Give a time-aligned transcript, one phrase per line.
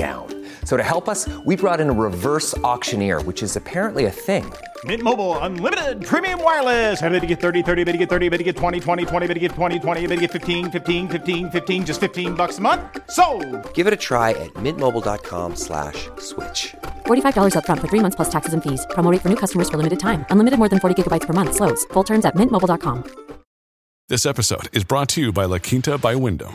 [0.00, 0.26] down.
[0.64, 4.44] So to help us, we brought in a reverse auctioneer, which is apparently a thing.
[4.84, 7.02] Mint Mobile unlimited premium wireless.
[7.02, 9.26] Ready to get 30, 30, bit to get 30, bit to get 20, 20, 20,
[9.26, 12.58] bit to get 20, 20, bit to get 15, 15, 15, 15 just 15 bucks
[12.58, 12.80] a month.
[13.10, 13.24] So,
[13.74, 16.74] Give it a try at mintmobile.com slash switch.
[17.06, 18.86] $45 upfront for three months plus taxes and fees.
[18.94, 20.24] Promo rate for new customers for limited time.
[20.30, 21.56] Unlimited more than 40 gigabytes per month.
[21.56, 21.84] Slows.
[21.92, 23.04] Full terms at mintmobile.com.
[24.08, 26.54] This episode is brought to you by La Quinta by Wyndham.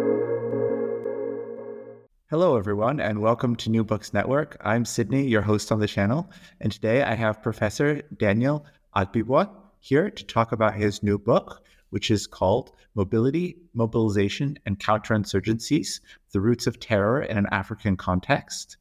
[2.31, 4.55] Hello, everyone, and welcome to New Books Network.
[4.61, 8.65] I'm Sydney, your host on the channel, and today I have Professor Daniel
[8.95, 15.99] Agbiboa here to talk about his new book, which is called Mobility, Mobilization, and Counterinsurgencies
[16.31, 18.77] The Routes of Terror in an African Context.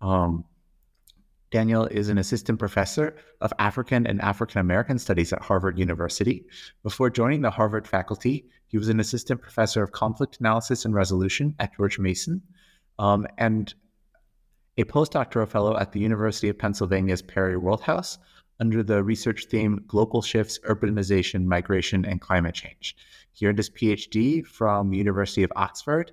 [0.00, 0.46] Um,
[1.50, 6.46] Daniel is an assistant professor of African and African American studies at Harvard University.
[6.82, 11.54] Before joining the Harvard faculty, he was an assistant professor of conflict analysis and resolution
[11.58, 12.40] at George Mason
[12.98, 13.74] um, and
[14.76, 18.18] a postdoctoral fellow at the University of Pennsylvania's Perry World House
[18.60, 22.96] under the research theme Global Shifts, Urbanization, Migration, and Climate Change.
[23.32, 26.12] He earned his PhD from the University of Oxford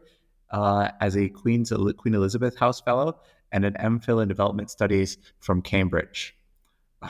[0.50, 3.19] uh, as a Queen's, Queen Elizabeth House Fellow
[3.51, 6.35] and an MPhil in Development Studies from Cambridge.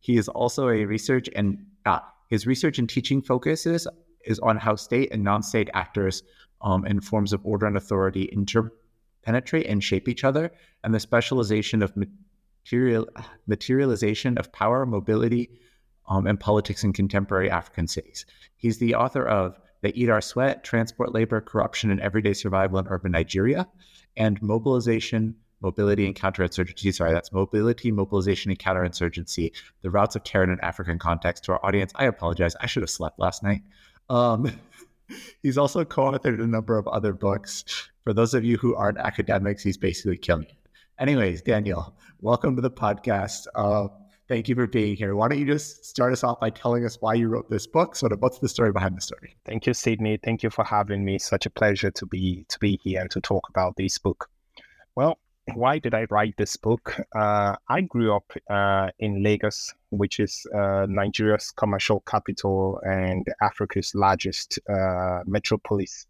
[0.00, 3.86] He is also a research and uh, his research and teaching focuses
[4.26, 6.22] is on how state and non-state actors
[6.60, 8.28] um, and forms of order and authority
[9.26, 10.52] interpenetrate and shape each other,
[10.82, 13.08] and the specialization of material
[13.46, 15.50] materialization of power, mobility,
[16.08, 18.26] um, and politics in contemporary African cities.
[18.56, 22.86] He's the author of "They Eat Our Sweat: Transport Labor, Corruption, and Everyday Survival in
[22.88, 23.68] Urban Nigeria,"
[24.16, 26.92] and "Mobilization." Mobility and counterinsurgency.
[26.92, 29.50] Sorry, that's mobility, mobilization, and counterinsurgency.
[29.80, 31.44] The routes of terror in an African context.
[31.44, 32.54] To our audience, I apologize.
[32.60, 33.62] I should have slept last night.
[34.10, 34.52] Um,
[35.42, 37.64] he's also co-authored a number of other books.
[38.04, 40.58] For those of you who aren't academics, he's basically killing it.
[40.98, 43.46] Anyways, Daniel, welcome to the podcast.
[43.54, 43.88] Uh,
[44.28, 45.16] thank you for being here.
[45.16, 47.96] Why don't you just start us off by telling us why you wrote this book?
[47.96, 49.38] Sort of, what's the story behind the story?
[49.46, 50.18] Thank you, Sydney.
[50.22, 51.18] Thank you for having me.
[51.18, 54.28] Such a pleasure to be to be here and to talk about this book.
[54.94, 55.18] Well,
[55.54, 56.94] why did I write this book?
[57.16, 63.94] Uh, I grew up uh, in Lagos, which is uh, Nigeria's commercial capital and Africa's
[63.94, 66.06] largest uh, metropolis.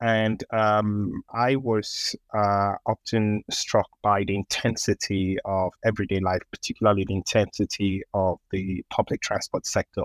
[0.00, 7.14] And um, I was uh, often struck by the intensity of everyday life, particularly the
[7.14, 10.04] intensity of the public transport sector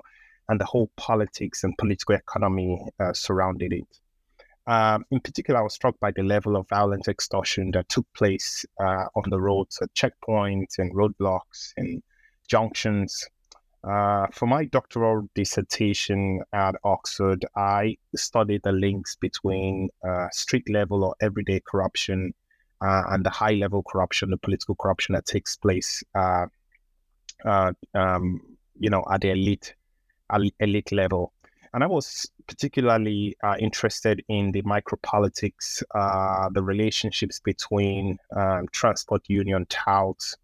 [0.49, 3.99] and the whole politics and political economy uh, surrounding it.
[4.65, 8.65] Um, in particular, I was struck by the level of violent extortion that took place
[8.79, 12.01] uh, on the roads at checkpoints and roadblocks and
[12.47, 13.27] junctions.
[13.83, 21.03] Uh, for my doctoral dissertation at Oxford, I studied the links between uh, street level
[21.03, 22.33] or everyday corruption
[22.81, 26.45] uh, and the high level corruption, the political corruption that takes place, uh,
[27.43, 28.41] uh, um,
[28.79, 29.75] you know, at the elite
[30.59, 31.33] elite level.
[31.73, 35.83] And I was particularly interested in the micropolitics,
[36.53, 40.37] the relationships between um, transport union touts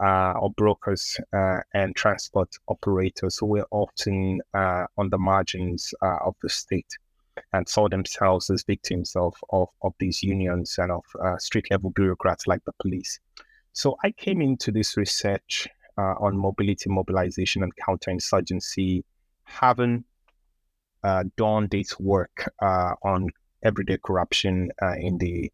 [0.00, 6.18] uh, or brokers uh, and transport operators who were often uh, on the margins uh,
[6.24, 6.98] of the state
[7.52, 11.04] and saw themselves as victims of, of, of these unions and of
[11.38, 13.20] street level bureaucrats like the police.
[13.72, 15.66] So I came into this research
[15.96, 19.04] on mobility, mobilization, and counterinsurgency
[19.44, 20.04] having
[21.04, 23.28] uh, done this work uh, on
[23.62, 25.50] everyday corruption uh, in the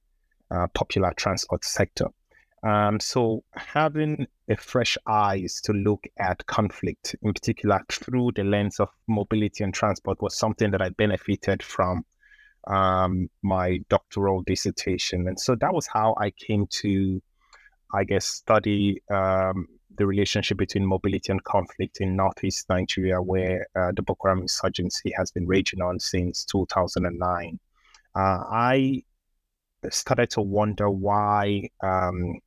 [0.50, 2.06] uh, popular transport sector.
[2.62, 8.81] Um, so having a fresh eyes to look at conflict, in particular through the lens
[8.81, 12.05] of mobility and transport, was something that I benefited from
[12.66, 17.22] um, my doctoral dissertation, and so that was how I came to
[17.93, 19.66] I guess, study um,
[19.96, 25.12] the relationship between mobility and conflict in northeast Nigeria, where uh, the Boko Haram insurgency
[25.16, 27.58] has been raging on since 2009.
[28.14, 29.02] Uh, I
[29.90, 32.38] started to wonder why um,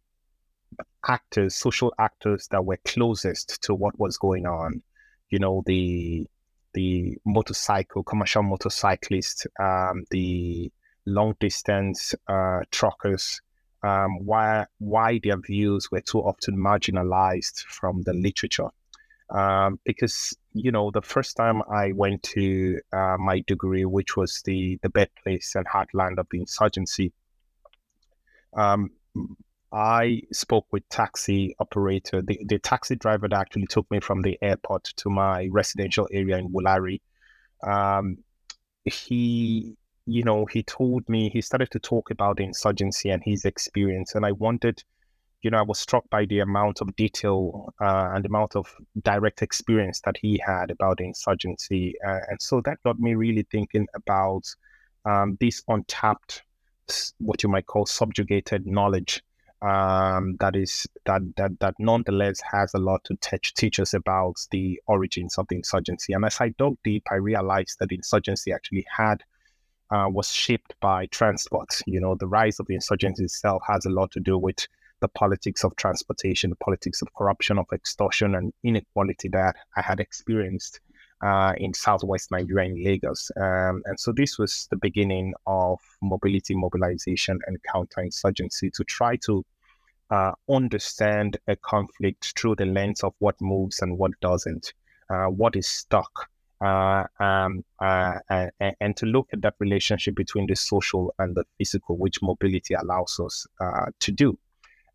[1.08, 4.82] actors, social actors that were closest to what was going on,
[5.30, 6.28] you know, the
[6.74, 10.72] the motorcycle, commercial motorcyclists, um, the
[11.06, 13.42] long distance uh, truckers,
[13.84, 18.70] um, why why their views were too often marginalized from the literature.
[19.30, 24.78] Um, because you know the first time I went to uh, Maiduguri, which was the
[24.82, 27.14] the birthplace and heartland of the insurgency,
[28.54, 28.92] um,
[29.74, 34.38] I spoke with taxi operator, the, the taxi driver that actually took me from the
[34.42, 37.00] airport to my residential area in Wulari.
[37.64, 38.18] Um,
[38.86, 43.46] he you know, he told me he started to talk about the insurgency and his
[43.46, 44.84] experience, and I wanted,
[45.42, 48.74] you know, I was struck by the amount of detail uh, and the amount of
[49.02, 53.46] direct experience that he had about the insurgency, uh, and so that got me really
[53.52, 54.44] thinking about
[55.06, 56.44] um, this untapped,
[57.20, 59.24] what you might call subjugated knowledge.
[59.62, 64.36] Um, that is that that that nonetheless has a lot to teach teach us about
[64.50, 66.14] the origins of the insurgency.
[66.14, 69.24] And as I dug deep, I realized that the insurgency actually had
[69.92, 71.82] uh, was shaped by transport.
[71.86, 74.68] You know, the rise of the insurgency itself has a lot to do with
[75.02, 80.00] the politics of transportation, the politics of corruption, of extortion, and inequality that I had
[80.00, 80.80] experienced
[81.22, 83.32] uh, in southwest Nigeria in Lagos.
[83.38, 89.46] Um, and so this was the beginning of mobility, mobilization, and counterinsurgency to try to
[90.10, 94.74] uh, understand a conflict through the lens of what moves and what doesn't,
[95.10, 96.30] uh, what is stuck,
[96.60, 101.44] uh, um, uh, and, and, to look at that relationship between the social and the
[101.58, 104.38] physical, which mobility allows us uh, to do.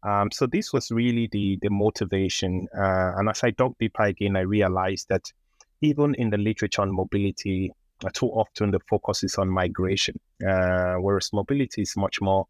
[0.02, 2.69] Um, so this was really the the motivation.
[2.73, 5.32] And as I dug deeper again, I realized that
[5.81, 7.73] even in the literature on mobility,
[8.12, 12.46] too often the focus is on migration, uh, whereas mobility is much more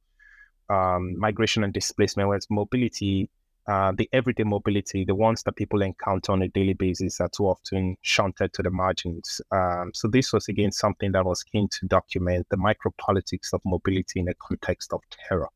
[0.69, 3.31] um, migration and displacement, whereas mobility
[3.69, 7.47] uh, the everyday mobility, the ones that people encounter on a daily basis, are too
[7.47, 9.41] often shunted to the margins.
[9.51, 14.21] Um, so this was again something that was keen to document the micropolitics of mobility
[14.21, 15.49] in a context of terror,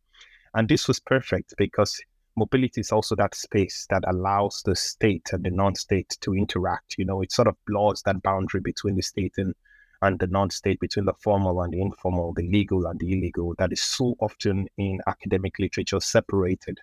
[0.54, 2.00] and this was perfect because
[2.40, 6.96] mobility is also that space that allows the state and the non-state to interact.
[6.98, 9.54] You know, it sort of blurs that boundary between the state and
[10.02, 13.70] and the non-state between the formal and the informal, the legal and the illegal, that
[13.70, 16.78] is so often in academic literature separated.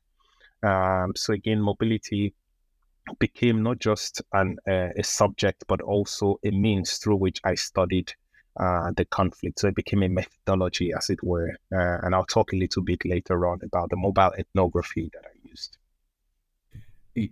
[0.61, 2.33] Um, so again, mobility
[3.19, 8.13] became not just an, uh, a subject, but also a means through which I studied
[8.59, 9.59] uh, the conflict.
[9.59, 11.49] So it became a methodology, as it were.
[11.71, 15.36] Uh, and I'll talk a little bit later on about the mobile ethnography that I
[15.57, 15.77] used.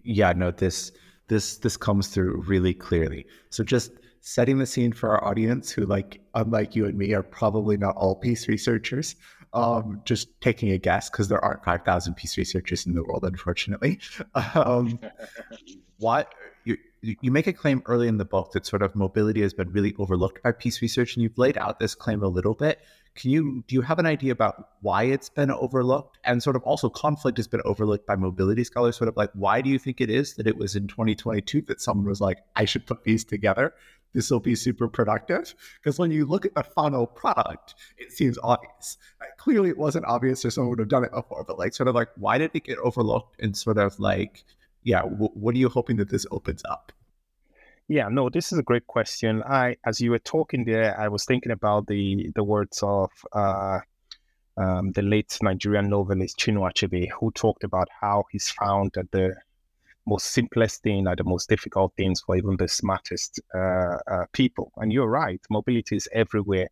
[0.04, 0.92] Yeah, no, this
[1.28, 3.26] this this comes through really clearly.
[3.50, 3.92] So just
[4.22, 7.96] setting the scene for our audience, who like unlike you and me are probably not
[7.96, 9.16] all peace researchers
[9.56, 14.00] um, just taking a guess because there aren't 5,000 peace researchers in the world, unfortunately.
[14.54, 15.00] Um,
[15.98, 16.34] what
[16.66, 19.72] you, you make a claim early in the book that sort of mobility has been
[19.72, 22.82] really overlooked by peace research, and you've laid out this claim a little bit.
[23.16, 26.64] Can you do you have an idea about why it's been overlooked, and sort of
[26.64, 28.98] also conflict has been overlooked by mobility scholars?
[28.98, 31.82] Sort of like why do you think it is that it was in 2022 that
[31.82, 33.74] someone was like, I should put these together,
[34.16, 35.54] this will be super productive.
[35.82, 38.98] Because when you look at the final product, it seems obvious.
[39.20, 41.44] Like, clearly, it wasn't obvious, or someone would have done it before.
[41.44, 43.40] But like, sort of like, why did it get overlooked?
[43.42, 44.44] And sort of like,
[44.84, 46.94] yeah, w- what are you hoping that this opens up?
[47.88, 49.44] Yeah, no, this is a great question.
[49.44, 53.80] I, as you were talking there, I was thinking about the the words of uh,
[54.58, 59.36] um, the late Nigerian novelist Chinua Achebe, who talked about how he's found that the
[60.08, 64.72] most simplest thing are the most difficult things for even the smartest uh, uh, people.
[64.78, 66.70] And you're right, mobility is everywhere,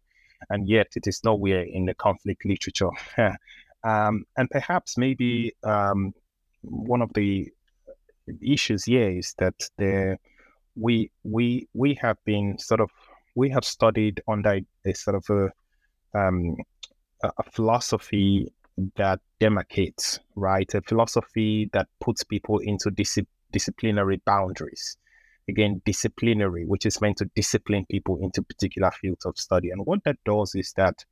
[0.49, 2.89] and yet it is nowhere in the conflict literature.
[3.83, 6.13] um, and perhaps maybe um,
[6.63, 7.51] one of the
[8.41, 10.17] issues here is that the
[10.75, 12.89] we we we have been sort of
[13.35, 16.55] we have studied under a sort of a, um,
[17.23, 18.51] a philosophy
[18.95, 20.71] that demarcates, right?
[20.73, 23.19] A philosophy that puts people into dis-
[23.51, 24.97] disciplinary boundaries.
[25.47, 29.71] Again, disciplinary, which is meant to discipline people into particular fields of study.
[29.71, 31.03] And what that does is that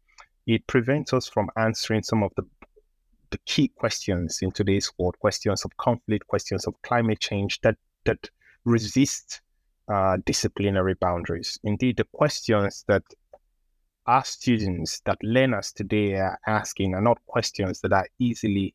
[0.47, 2.43] it prevents us from answering some of the
[3.29, 8.29] the key questions in today's world, questions of conflict, questions of climate change that that
[8.65, 9.41] resist
[9.87, 11.59] uh, disciplinary boundaries.
[11.63, 13.03] Indeed, the questions that
[14.07, 18.73] our students, that learners today are asking, are not questions that are easily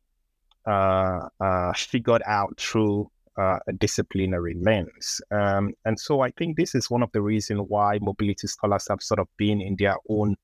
[0.67, 5.21] uh, uh, figured out through uh, a disciplinary lens.
[5.31, 9.03] Um, and so I think this is one of the reasons why mobility scholars have
[9.03, 10.37] sort of been in their own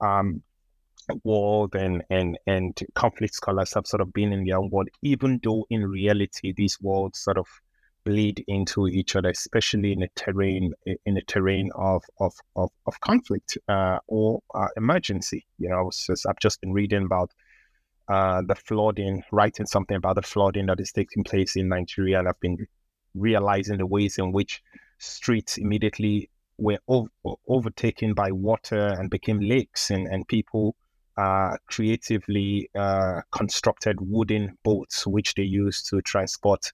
[0.00, 0.42] um,
[1.24, 5.40] world and, and, and conflict scholars have sort of been in their own world, even
[5.42, 7.46] though in reality these worlds sort of
[8.06, 10.72] bleed into each other, especially in a terrain
[11.04, 15.44] in a terrain of of of, of conflict uh, or uh, emergency.
[15.58, 17.32] You know, just, I've just been reading about
[18.08, 22.28] uh, the flooding, writing something about the flooding that is taking place in Nigeria, and
[22.28, 22.66] I've been
[23.14, 24.62] realizing the ways in which
[24.98, 27.10] streets immediately were ov-
[27.48, 30.76] overtaken by water and became lakes, and, and people
[31.16, 36.72] uh, creatively uh, constructed wooden boats which they used to transport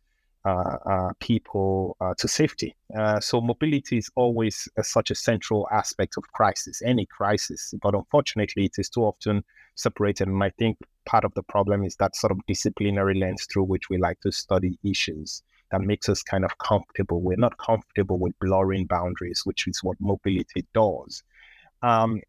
[1.21, 2.75] people uh, to safety.
[3.21, 7.75] so mobility is always such a central aspect of crisis, any crisis.
[7.83, 9.45] But unfortunately, it is too often
[9.75, 10.29] separated.
[10.29, 13.89] And I think part of the problem is that sort of disciplinary lens through which
[13.91, 17.21] we like to study issues that makes us kind of comfortable.
[17.21, 21.23] We're not comfortable with blurring boundaries, which is what mobility does.
[21.83, 22.21] Um,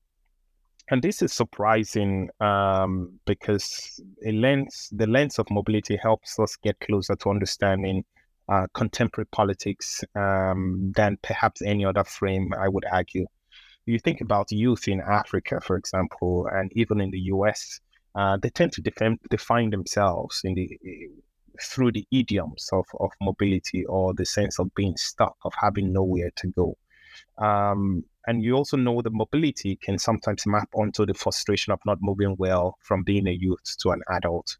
[0.90, 7.16] and this is surprising um, because lens, the lens of mobility helps us get closer
[7.16, 8.04] to understanding
[8.50, 13.26] uh, contemporary politics um, than perhaps any other frame, I would argue.
[13.86, 17.80] You think about youth in Africa, for example, and even in the US,
[18.16, 20.80] uh, they tend to defend, define themselves in the
[21.62, 26.32] through the idioms of, of mobility or the sense of being stuck, of having nowhere
[26.36, 26.76] to go.
[27.38, 31.98] Um, and you also know that mobility can sometimes map onto the frustration of not
[32.02, 34.58] moving well from being a youth to an adult.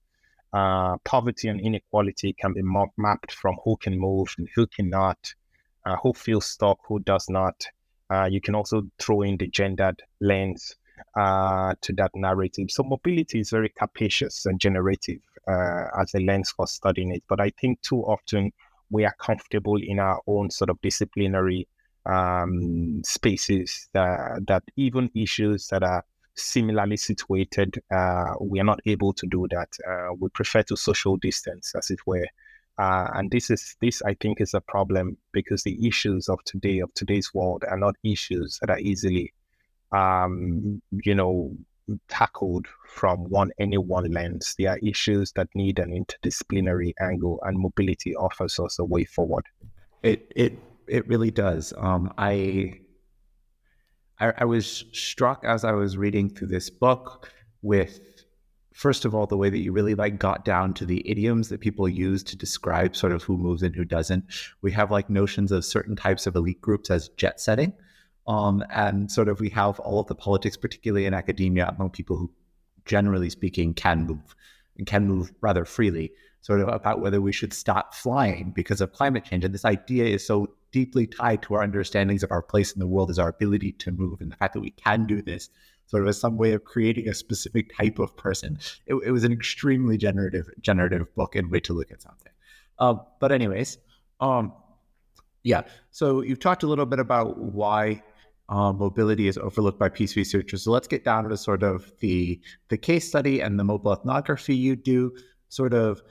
[0.52, 2.62] Uh, poverty and inequality can be
[2.98, 5.34] mapped from who can move and who cannot,
[5.86, 7.66] uh, who feels stuck, who does not.
[8.10, 10.76] Uh, you can also throw in the gendered lens
[11.16, 12.70] uh, to that narrative.
[12.70, 17.24] So mobility is very capacious and generative uh, as a lens for studying it.
[17.28, 18.52] But I think too often
[18.92, 21.68] we are comfortable in our own sort of disciplinary
[22.06, 26.04] um, spaces that, that even issues that are
[26.36, 29.70] similarly situated, uh, we are not able to do that.
[29.88, 32.26] Uh, we prefer to social distance, as it were.
[32.80, 36.80] Uh, and this is this I think is a problem because the issues of today
[36.80, 39.32] of today's world are not issues that are easily,
[39.92, 41.56] um, you know,
[42.08, 44.56] tackled from one any one lens.
[44.58, 49.46] They are issues that need an interdisciplinary angle, and mobility offers us a way forward.
[50.02, 50.58] It it
[50.88, 51.74] it really does.
[51.78, 52.80] Um, I,
[54.20, 58.00] I, I was struck as I was reading through this book with
[58.74, 61.62] first of all the way that you really like got down to the idioms that
[61.62, 64.26] people use to describe sort of who moves and who doesn't
[64.62, 67.72] we have like notions of certain types of elite groups as jet setting
[68.26, 72.18] um, and sort of we have all of the politics particularly in academia among people
[72.18, 72.32] who
[72.86, 74.36] generally speaking can move
[74.78, 76.12] and can move rather freely
[76.42, 80.06] sort of about whether we should stop flying because of climate change and this idea
[80.06, 83.30] is so deeply tied to our understandings of our place in the world is our
[83.30, 85.50] ability to move and the fact that we can do this
[85.86, 88.58] sort of as some way of creating a specific type of person.
[88.88, 92.32] It, it was an extremely generative generative book and way to look at something.
[92.80, 93.78] Um, but anyways,
[94.20, 94.54] um,
[95.44, 95.62] yeah.
[95.92, 98.02] So you've talked a little bit about why
[98.50, 100.64] uh, mobility is overlooked by peace researchers.
[100.64, 104.56] So let's get down to sort of the the case study and the mobile ethnography
[104.56, 105.16] you do.
[105.50, 106.02] Sort of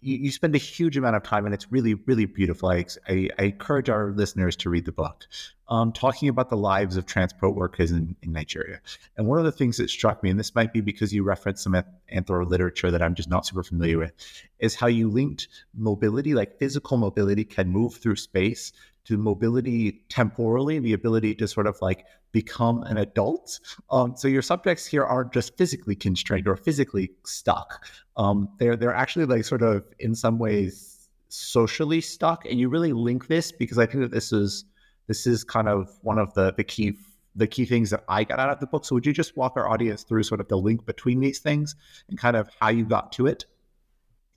[0.00, 2.70] you, you, spend a huge amount of time, and it's really, really beautiful.
[2.70, 5.26] I, I, I encourage our listeners to read the book,
[5.68, 8.80] um, talking about the lives of transport workers in, in, Nigeria.
[9.16, 11.62] And one of the things that struck me, and this might be because you referenced
[11.62, 11.76] some
[12.12, 14.12] anthro literature that I'm just not super familiar with,
[14.58, 18.72] is how you linked mobility, like physical mobility, can move through space
[19.04, 23.60] to mobility temporally, the ability to sort of like become an adult.
[23.90, 27.86] Um, so your subjects here aren't just physically constrained or physically stuck.
[28.16, 32.92] Um, they're they're actually like sort of in some ways socially stuck, and you really
[32.92, 34.64] link this because I think that this is
[35.06, 36.96] this is kind of one of the the key
[37.34, 38.84] the key things that I got out of the book.
[38.84, 41.76] So would you just walk our audience through sort of the link between these things
[42.08, 43.44] and kind of how you got to it?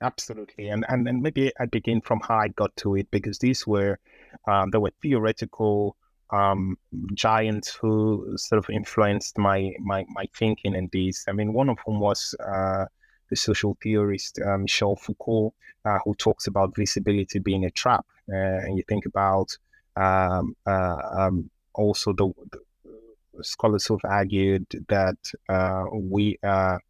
[0.00, 3.66] Absolutely, and and, and maybe I begin from how I got to it because these
[3.66, 3.98] were
[4.46, 5.96] um, there were theoretical
[6.30, 6.76] um,
[7.14, 11.24] giants who sort of influenced my my my thinking in this.
[11.28, 12.86] I mean, one of whom was uh,
[13.30, 18.06] the social theorist uh, Michel Foucault, uh, who talks about visibility being a trap.
[18.32, 19.56] Uh, and you think about
[19.96, 22.58] um, uh, um, also the, the,
[23.42, 26.80] scholars have argued that uh, we are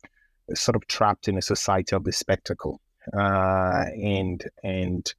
[0.54, 2.80] sort of trapped in a society of the spectacle,
[3.12, 5.14] and and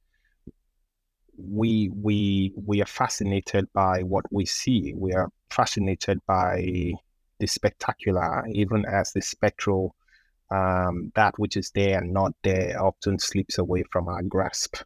[1.38, 4.94] we we we are fascinated by what we see.
[4.94, 6.92] We are fascinated by
[7.38, 9.94] the spectacular, even as the spectral
[10.50, 14.76] um, that which is there and not there often slips away from our grasp.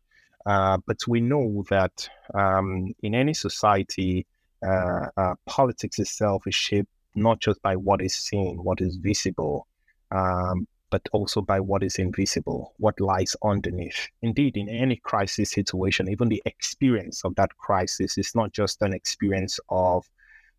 [0.46, 4.26] Uh, but we know that um, in any society,
[4.66, 9.66] uh, uh, politics itself is shaped not just by what is seen, what is visible,
[10.12, 14.08] um, but also by what is invisible, what lies underneath.
[14.22, 18.92] Indeed, in any crisis situation, even the experience of that crisis is not just an
[18.92, 20.04] experience of,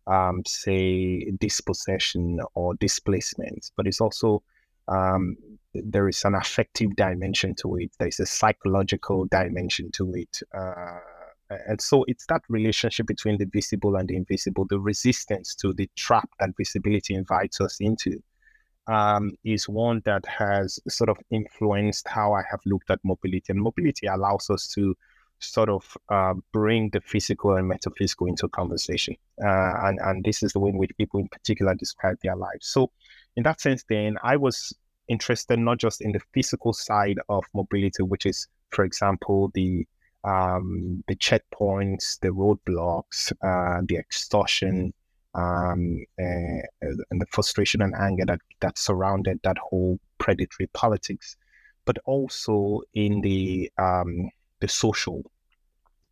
[0.06, 4.42] um, say, dispossession or displacement, but it's also
[4.88, 5.36] um,
[5.74, 7.90] there is an affective dimension to it.
[7.98, 10.40] There's a psychological dimension to it.
[10.54, 10.98] Uh,
[11.66, 15.88] and so it's that relationship between the visible and the invisible, the resistance to the
[15.96, 18.22] trap that visibility invites us into,
[18.86, 23.46] um, is one that has sort of influenced how I have looked at mobility.
[23.48, 24.96] And mobility allows us to
[25.38, 29.16] sort of uh, bring the physical and metaphysical into conversation.
[29.42, 32.66] Uh, and, and this is the way in which people in particular describe their lives.
[32.66, 32.90] So,
[33.36, 34.74] in that sense, then I was
[35.08, 39.86] interested not just in the physical side of mobility, which is, for example, the
[40.24, 44.94] um, the checkpoints, the roadblocks, uh, the extortion,
[45.34, 46.62] um, uh,
[47.10, 51.36] and the frustration and anger that that surrounded that whole predatory politics,
[51.84, 55.22] but also in the um, the social.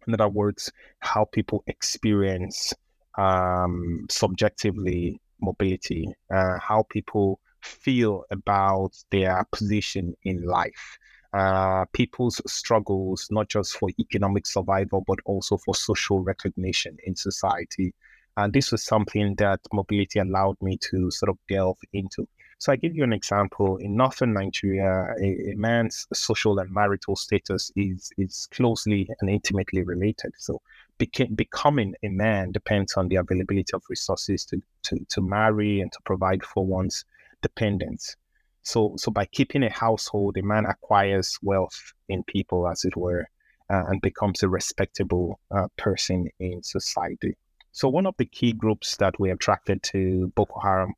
[0.06, 2.72] In other words, how people experience
[3.18, 10.98] um, subjectively mobility, uh, how people feel about their position in life
[11.32, 17.94] uh, people's struggles, not just for economic survival, but also for social recognition in society.
[18.36, 22.26] And this was something that mobility allowed me to sort of delve into.
[22.58, 23.78] So I give you an example.
[23.78, 29.82] In northern Nigeria, a, a man's social and marital status is is closely and intimately
[29.82, 30.32] related.
[30.36, 30.60] So
[30.98, 35.90] beca- becoming a man depends on the availability of resources to, to, to marry and
[35.92, 37.04] to provide for one's
[37.42, 38.16] dependents.
[38.62, 43.26] So, so by keeping a household, a man acquires wealth in people, as it were,
[43.70, 47.36] uh, and becomes a respectable uh, person in society.
[47.72, 50.94] So, one of the key groups that we attracted to Boko Haram,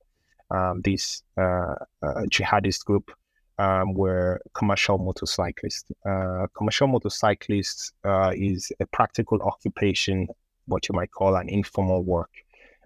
[0.51, 3.11] um, this uh, uh jihadist group,
[3.59, 5.91] um, were commercial motorcyclists.
[6.05, 10.29] Uh, commercial motorcyclists uh, is a practical occupation,
[10.67, 12.31] what you might call an informal work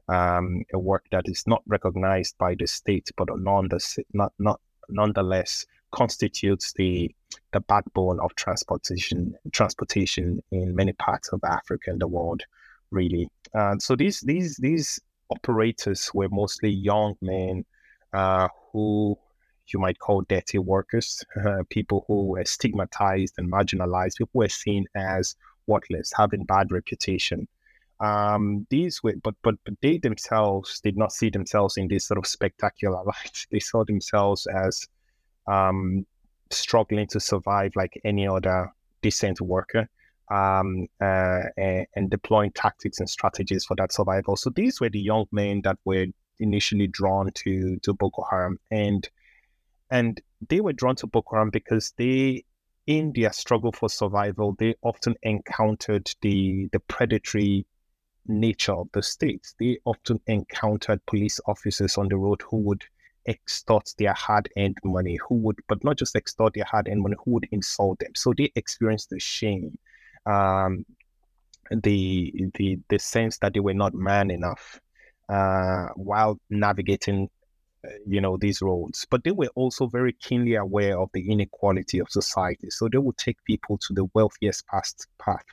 [0.09, 3.73] um, a work that is not recognized by the state, but not,
[4.13, 7.15] not, not nonetheless constitutes the
[7.53, 12.43] the backbone of transportation transportation in many parts of Africa and the world,
[12.91, 13.29] really.
[13.55, 17.65] Uh, so these these these operators were mostly young men
[18.13, 19.19] uh, who
[19.73, 24.87] you might call dirty workers, uh, people who were stigmatized and marginalized, people were seen
[24.95, 25.35] as
[25.67, 27.49] worthless, having bad reputation.
[27.99, 32.19] Um, these were, but, but but they themselves did not see themselves in this sort
[32.19, 33.47] of spectacular light.
[33.51, 34.87] They saw themselves as
[35.47, 36.07] um,
[36.51, 38.73] struggling to survive like any other
[39.03, 39.89] decent worker,
[40.31, 44.37] um, uh, and, and deploying tactics and strategies for that survival.
[44.37, 46.07] So these were the young men that were
[46.39, 49.09] initially drawn to to Boko Haram, and
[49.91, 52.45] and they were drawn to Boko Haram because they
[52.87, 57.67] in their struggle for survival, they often encountered the the predatory
[58.27, 59.55] nature of the state.
[59.59, 62.85] They often encountered police officers on the road who would
[63.27, 67.49] extort their hard-earned money, who would, but not just extort their hard-earned money, who would
[67.51, 68.13] insult them.
[68.15, 69.77] So they experienced the shame,
[70.27, 70.85] um,
[71.71, 74.81] the the the sense that they were not man enough
[75.29, 77.29] uh, while navigating,
[77.85, 79.07] uh, you know, these roads.
[79.11, 82.71] But they were also very keenly aware of the inequality of society.
[82.71, 85.45] So they would take people to the wealthiest past path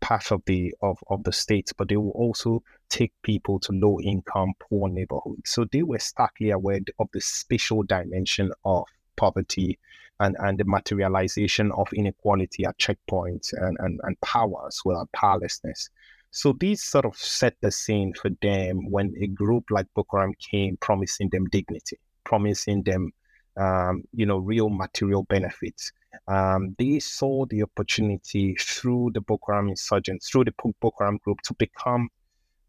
[0.00, 4.00] path of the of, of the state, but they will also take people to low
[4.00, 5.50] income, poor neighborhoods.
[5.50, 8.84] So they were starkly aware of the spatial dimension of
[9.16, 9.78] poverty
[10.20, 15.90] and, and the materialization of inequality at checkpoints and, and, and power well, powerlessness.
[16.30, 20.34] So these sort of set the scene for them when a group like Boko Haram
[20.50, 23.12] came promising them dignity, promising them
[23.58, 25.92] um, you know, real material benefits.
[26.26, 31.40] Um, they saw the opportunity through the Boko Haram insurgents, through the Boko Haram group,
[31.42, 32.08] to become,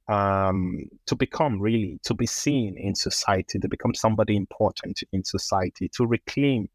[0.07, 5.89] um, to become really, to be seen in society, to become somebody important in society,
[5.95, 6.69] to reclaim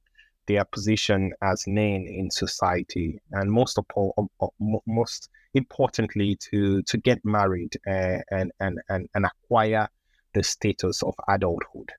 [0.47, 4.31] their position as men in society, and most of all,
[4.87, 9.89] most importantly, to to get married uh, and and and and acquire
[10.35, 11.91] the status of adulthood.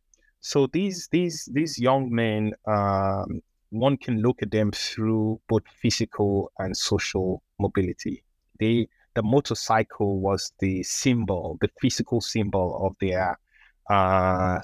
[0.42, 6.52] So these these these young men, um, one can look at them through both physical
[6.60, 8.24] and social mobility.
[8.60, 13.40] They the motorcycle was the symbol, the physical symbol of their
[13.90, 14.60] uh,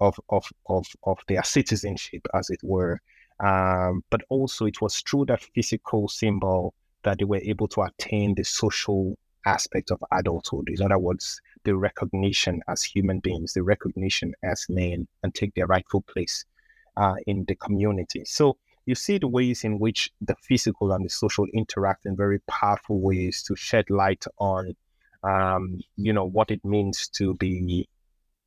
[0.00, 3.00] of, of, of, of their citizenship, as it were.
[3.40, 8.34] Um, but also, it was through that physical symbol that they were able to attain
[8.34, 10.68] the social aspect of adulthood.
[10.68, 15.66] In other words, the recognition as human beings, the recognition as men, and take their
[15.66, 16.44] rightful place
[16.96, 18.24] uh, in the community.
[18.24, 22.40] So you see the ways in which the physical and the social interact in very
[22.48, 24.74] powerful ways to shed light on,
[25.22, 27.88] um, you know, what it means to be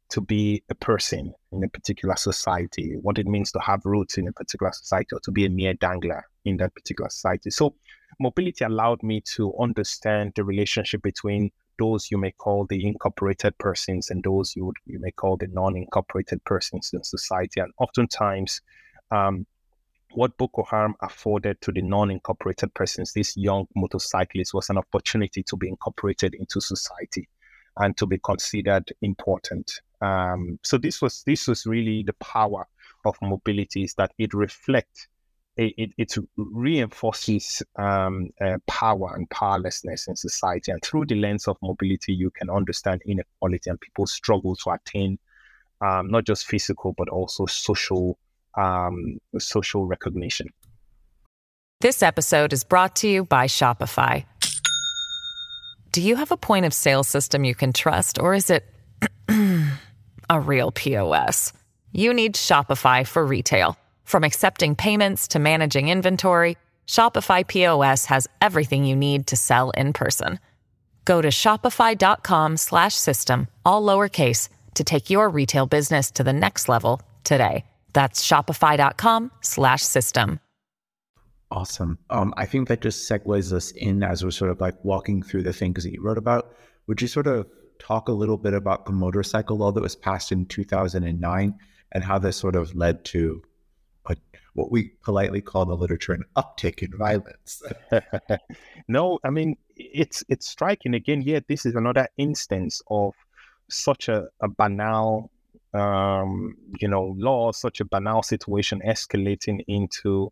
[0.10, 4.28] to be a person in a particular society, what it means to have roots in
[4.28, 7.52] a particular society, or to be a mere dangler in that particular society.
[7.52, 7.76] So,
[8.20, 14.10] mobility allowed me to understand the relationship between those you may call the incorporated persons
[14.10, 17.62] and those you would, you may call the non-incorporated persons in society.
[17.62, 18.62] And oftentimes,
[19.12, 19.46] um,
[20.14, 25.56] what Boko Haram afforded to the non-incorporated persons, these young motorcyclists, was an opportunity to
[25.56, 27.30] be incorporated into society
[27.78, 29.72] and to be considered important.
[30.02, 32.68] Um, so this was this was really the power
[33.06, 35.08] of mobility is that it reflects
[35.58, 40.72] it, it, reinforces um, uh, power and powerlessness in society.
[40.72, 45.20] And through the lens of mobility, you can understand inequality and people's struggle to attain
[45.82, 48.18] um, not just physical, but also social,
[48.58, 50.48] um, social recognition.
[51.82, 54.26] This episode is brought to you by Shopify.
[55.92, 58.66] Do you have a point of sale system you can trust, or is it
[60.30, 61.52] a real POS?
[61.92, 63.76] You need Shopify for retail.
[64.04, 66.56] From accepting payments to managing inventory,
[66.88, 70.40] Shopify POS has everything you need to sell in person.
[71.06, 77.66] Go to shopify.com/system all lowercase to take your retail business to the next level today.
[77.94, 80.40] That's shopify.com/system.
[81.52, 81.98] Awesome.
[82.12, 85.44] Um, I think that just segues us in as we're sort of like walking through
[85.44, 86.54] the things that you wrote about.
[86.88, 87.48] Would you sort of
[87.80, 91.56] talk a little bit about the motorcycle law that was passed in 2009
[91.92, 93.42] and how this sort of led to
[94.08, 94.16] a,
[94.54, 97.64] what we politely call the literature an uptick in violence.
[98.88, 101.22] no, I mean it's it's striking again.
[101.22, 103.14] Yet this is another instance of
[103.70, 105.32] such a, a banal,
[105.74, 110.32] um, you know, law, such a banal situation escalating into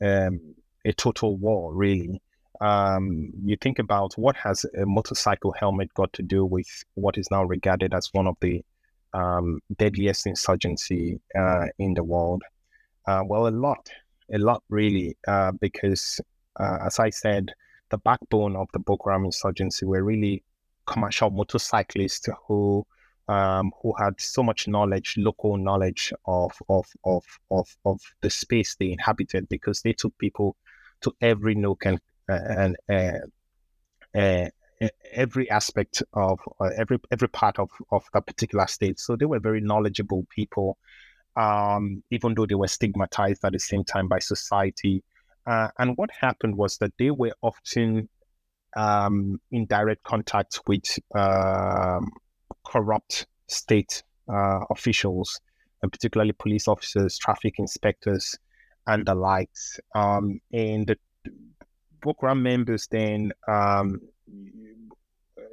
[0.00, 0.40] um,
[0.84, 1.74] a total war.
[1.74, 2.22] Really,
[2.60, 7.30] um, you think about what has a motorcycle helmet got to do with what is
[7.30, 8.64] now regarded as one of the
[9.14, 12.42] um, deadliest insurgency uh, in the world.
[13.06, 13.88] Uh, well, a lot,
[14.32, 16.20] a lot really, uh, because
[16.60, 17.52] uh, as I said,
[17.90, 20.42] the backbone of the Boko Haram insurgency were really
[20.86, 22.86] commercial motorcyclists who
[23.28, 28.74] um, who had so much knowledge, local knowledge of, of of of of the space
[28.76, 30.56] they inhabited, because they took people
[31.02, 34.48] to every nook and and uh, uh,
[35.12, 38.98] every aspect of uh, every every part of of that particular state.
[39.00, 40.78] So they were very knowledgeable people
[41.38, 45.02] um, even though they were stigmatized at the same time by society.
[45.46, 48.08] Uh, and what happened was that they were often
[48.76, 52.10] um, in direct contact with um,
[52.66, 55.40] corrupt state uh, officials,
[55.82, 58.36] and particularly police officers, traffic inspectors,
[58.86, 59.78] and the likes.
[59.94, 60.96] Um, the
[62.04, 64.00] Haram members then um,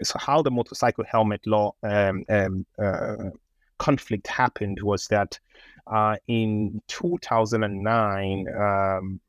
[0.03, 3.29] so how the motorcycle helmet law um, um, uh,
[3.77, 5.39] conflict happened was that
[5.87, 9.19] uh, in 2009, um,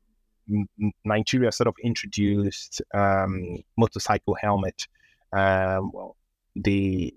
[1.03, 4.87] Nigeria sort of introduced um, motorcycle helmet.
[5.33, 6.15] Um, well,
[6.55, 7.13] the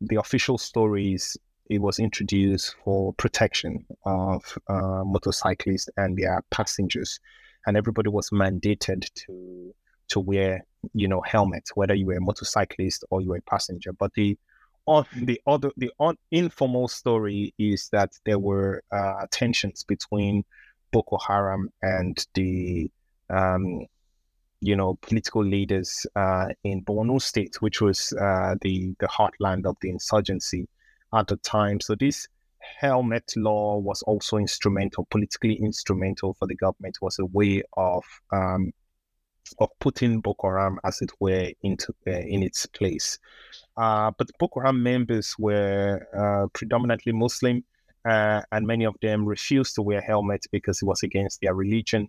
[0.00, 1.36] the official stories
[1.70, 7.18] it was introduced for protection of uh, motorcyclists and their passengers,
[7.66, 9.74] and everybody was mandated to
[10.08, 13.92] to wear you know helmet, whether you were a motorcyclist or you were a passenger.
[13.92, 14.38] But the
[14.86, 20.44] on the other the un, informal story is that there were uh, tensions between
[20.90, 22.90] Boko Haram and the
[23.30, 23.86] um,
[24.60, 29.76] you know political leaders uh, in Borno State, which was uh, the the heartland of
[29.80, 30.68] the insurgency
[31.14, 31.80] at the time.
[31.80, 32.28] So this
[32.80, 36.98] helmet law was also instrumental, politically instrumental for the government.
[37.00, 38.72] Was a way of um,
[39.58, 43.18] of putting Boko Haram, as it were, into uh, in its place.
[43.76, 47.64] Uh, but Boko Haram members were uh, predominantly Muslim,
[48.08, 52.08] uh, and many of them refused to wear helmets because it was against their religion.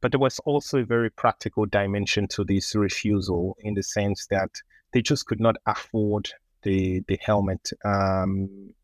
[0.00, 4.50] But there was also a very practical dimension to this refusal, in the sense that
[4.92, 6.30] they just could not afford
[6.62, 7.70] the the helmet.
[7.84, 8.74] Um,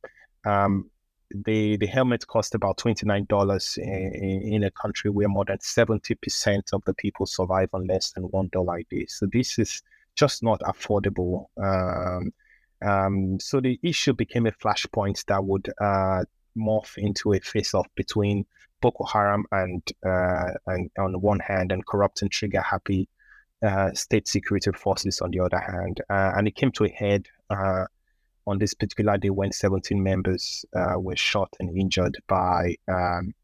[0.45, 0.91] um,
[1.31, 5.61] the the helmet cost about twenty nine dollars in, in, a country where more than
[5.61, 9.07] seventy percent of the people survive on less than one dollar a day.
[9.07, 9.83] So this is
[10.15, 11.47] just not affordable.
[11.63, 12.33] Um,
[12.83, 18.45] Um, so the issue became a flashpoint that would uh, morph into a face-off between
[18.83, 23.09] Boko Haram and, uh, and on one hand, and corrupt and trigger-happy
[23.63, 26.03] uh, state security forces on the other hand.
[26.11, 27.87] Uh, and it came to a head uh,
[28.47, 33.35] on this particular day when 17 members uh, were shot and injured by um,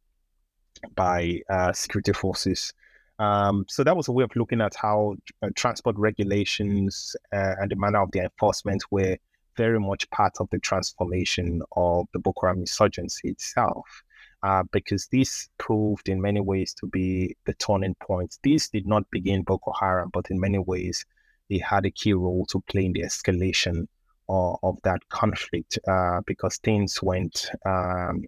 [0.94, 2.72] by uh, security forces.
[3.18, 7.70] Um, so that was a way of looking at how uh, transport regulations uh, and
[7.70, 9.16] the manner of their enforcement were
[9.56, 14.02] very much part of the transformation of the Boko Haram insurgency itself.
[14.42, 18.38] Uh, because this proved in many ways to be the turning point.
[18.42, 21.06] This did not begin Boko Haram, but in many ways,
[21.48, 23.86] they had a key role to play in the escalation
[24.32, 28.24] of, of that conflict uh, because things went um,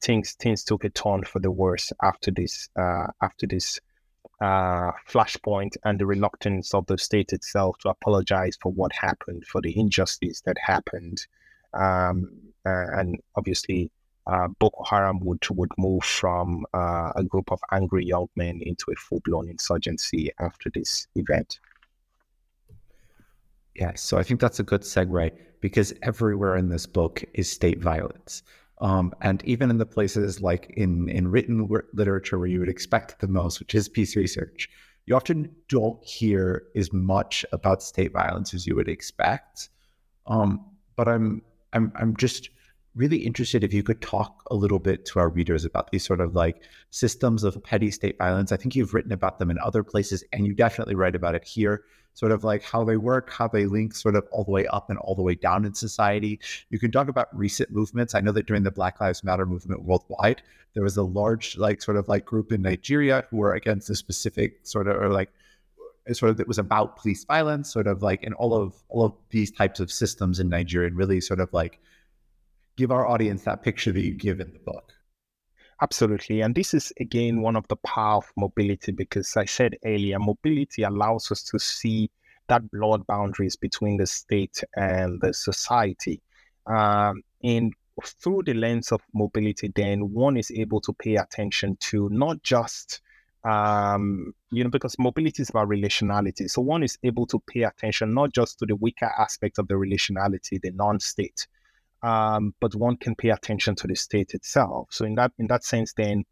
[0.00, 3.80] things things took a turn for the worse after this uh, after this
[4.40, 9.60] uh, flashpoint and the reluctance of the state itself to apologize for what happened, for
[9.60, 11.26] the injustice that happened,
[11.74, 12.30] um,
[12.66, 13.90] uh, and obviously.
[14.26, 18.86] Uh, Boko Haram would would move from uh, a group of angry young men into
[18.90, 21.58] a full blown insurgency after this event.
[23.74, 27.80] Yeah, so I think that's a good segue because everywhere in this book is state
[27.80, 28.42] violence.
[28.80, 33.20] Um, and even in the places like in, in written literature where you would expect
[33.20, 34.68] the most, which is peace research,
[35.06, 39.68] you often don't hear as much about state violence as you would expect.
[40.26, 40.64] Um,
[40.96, 42.50] but I'm I'm I'm just
[42.94, 46.20] really interested if you could talk a little bit to our readers about these sort
[46.20, 48.52] of like systems of petty state violence.
[48.52, 51.44] I think you've written about them in other places, and you definitely write about it
[51.44, 54.66] here sort of like how they work, how they link sort of all the way
[54.68, 56.40] up and all the way down in society.
[56.70, 58.14] You can talk about recent movements.
[58.14, 60.42] I know that during the Black Lives Matter movement worldwide,
[60.74, 63.96] there was a large, like, sort of like group in Nigeria who were against a
[63.96, 65.30] specific sort of, or like,
[66.12, 69.12] sort of that was about police violence, sort of like, and all of all of
[69.30, 71.80] these types of systems in Nigeria, and really sort of like
[72.76, 74.92] give our audience that picture that you give in the book.
[75.82, 76.40] Absolutely.
[76.40, 80.82] And this is, again, one of the power of mobility because I said earlier, mobility
[80.82, 82.10] allows us to see
[82.48, 86.22] that blood boundaries between the state and the society.
[86.66, 92.08] Um, and through the lens of mobility, then one is able to pay attention to
[92.10, 93.00] not just,
[93.44, 96.48] um, you know, because mobility is about relationality.
[96.50, 99.74] So one is able to pay attention not just to the weaker aspect of the
[99.74, 101.46] relationality, the non state,
[102.04, 104.88] um, but one can pay attention to the state itself.
[104.90, 106.24] So in that in that sense, then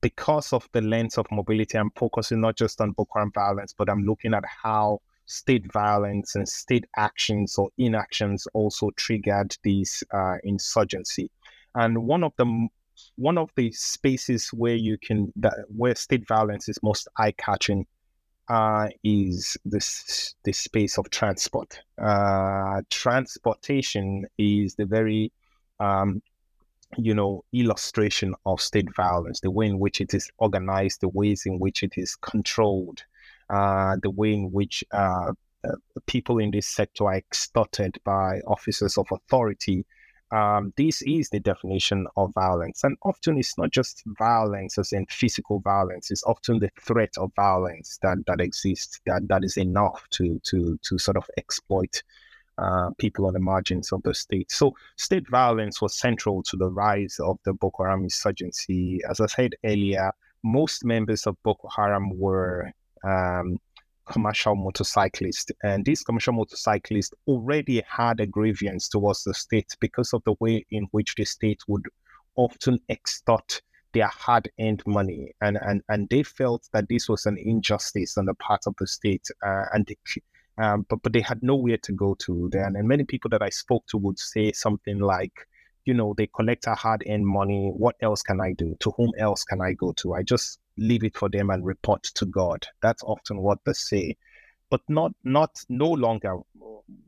[0.00, 3.90] because of the lens of mobility, I'm focusing not just on Boko Haram violence, but
[3.90, 10.36] I'm looking at how state violence and state actions or inactions also triggered this uh,
[10.44, 11.30] insurgency.
[11.74, 12.68] And one of the
[13.16, 17.84] one of the spaces where you can that, where state violence is most eye catching
[18.48, 21.80] uh, is this the space of transport.
[22.00, 25.32] Uh, transportation is the very
[25.80, 26.22] um,
[26.96, 31.46] you know illustration of state violence, the way in which it is organized, the ways
[31.46, 33.02] in which it is controlled,
[33.50, 35.32] uh, the way in which uh,
[35.66, 35.72] uh,
[36.06, 39.84] people in this sector are extorted by officers of authority
[40.34, 42.82] um, this is the definition of violence.
[42.82, 47.30] And often it's not just violence as in physical violence, it's often the threat of
[47.36, 52.02] violence that, that exists that, that is enough to, to, to sort of exploit
[52.58, 54.50] uh, people on the margins of the state.
[54.50, 59.00] So state violence was central to the rise of the Boko Haram insurgency.
[59.08, 60.10] As I said earlier,
[60.42, 62.72] most members of Boko Haram were
[63.04, 63.58] um,
[64.06, 65.50] commercial motorcyclists.
[65.62, 70.64] And these commercial motorcyclists already had a grievance towards the state because of the way
[70.70, 71.86] in which the state would
[72.36, 73.62] often extort
[73.92, 75.32] their hard earned money.
[75.40, 78.86] And, and, and they felt that this was an injustice on the part of the
[78.86, 79.26] state.
[79.44, 79.96] Uh, and they,
[80.62, 82.76] um, but, but they had nowhere to go to then.
[82.76, 85.32] And many people that I spoke to would say something like,
[85.84, 87.70] you know, they collect our hard earned money.
[87.76, 88.76] What else can I do?
[88.80, 90.14] To whom else can I go to?
[90.14, 92.66] I just leave it for them and report to God.
[92.82, 94.16] That's often what they say.
[94.70, 96.38] But not not no longer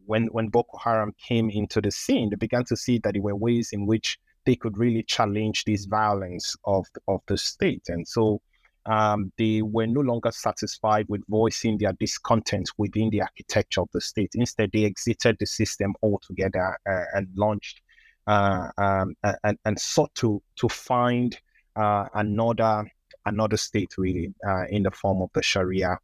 [0.06, 3.34] when when Boko Haram came into the scene, they began to see that there were
[3.34, 7.82] ways in which they could really challenge this violence of of the state.
[7.88, 8.40] And so
[8.86, 14.00] um, they were no longer satisfied with voicing their discontent within the architecture of the
[14.00, 14.30] state.
[14.34, 17.80] Instead, they exited the system altogether uh, and launched
[18.28, 21.38] uh, um, and, and sought to to find
[21.74, 22.84] uh, another
[23.26, 25.98] another state really uh, in the form of the Sharia,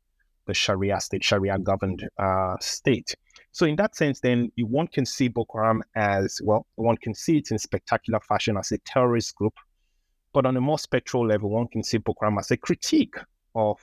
[0.46, 3.14] the Sharia state, Sharia governed uh, state.
[3.52, 6.66] So in that sense, then one can see Boko Haram as well.
[6.76, 9.54] One can see it in spectacular fashion as a terrorist group,
[10.32, 13.16] but on a more spectral level, one can see Boko Haram as a critique
[13.54, 13.78] of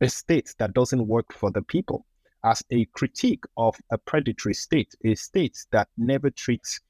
[0.00, 2.04] a state that doesn't work for the people.
[2.44, 6.80] as a critique of a predatory state, a state that never treats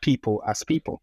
[0.00, 1.00] people as people,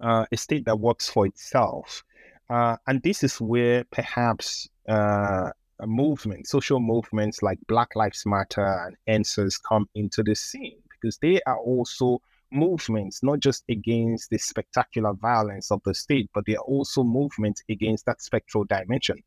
[0.00, 2.02] uh, a state that works for itself.
[2.48, 5.50] Uh, and this is where perhaps uh,
[5.84, 11.40] movements, social movements like Black Lives Matter and EndSARS come into the scene because they
[11.46, 12.20] are also
[12.52, 17.62] movements, not just against the spectacular violence of the state, but they are also movements
[17.68, 19.18] against that spectral dimension.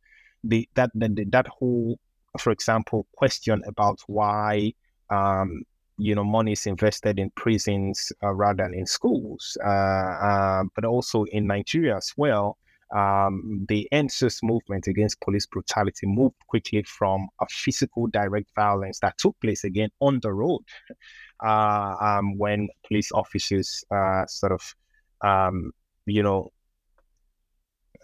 [0.44, 2.00] The, that, that, that whole,
[2.40, 4.74] for example, question about why
[5.10, 5.64] um,
[5.98, 10.86] you know money is invested in prisons uh, rather than in schools, uh, uh, but
[10.86, 12.58] also in Nigeria as well
[12.96, 19.18] um, the EndSARS movement against police brutality moved quickly from a physical direct violence that
[19.18, 20.62] took place again on the road
[21.46, 24.76] uh, um, when police officers uh, sort of,
[25.22, 25.72] um,
[26.06, 26.52] you know,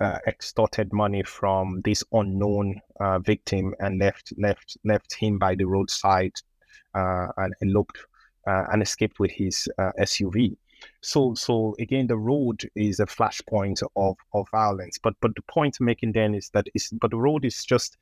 [0.02, 5.64] uh, extorted money from this unknown uh, victim and left left left him by the
[5.64, 6.34] roadside
[6.94, 7.98] uh, and eloped
[8.46, 9.70] uh, and escaped with his
[10.00, 10.58] SUV.
[11.02, 14.98] So, so again, the road is a flashpoint of, of violence.
[14.98, 17.98] But but the point making then is that is but the road is just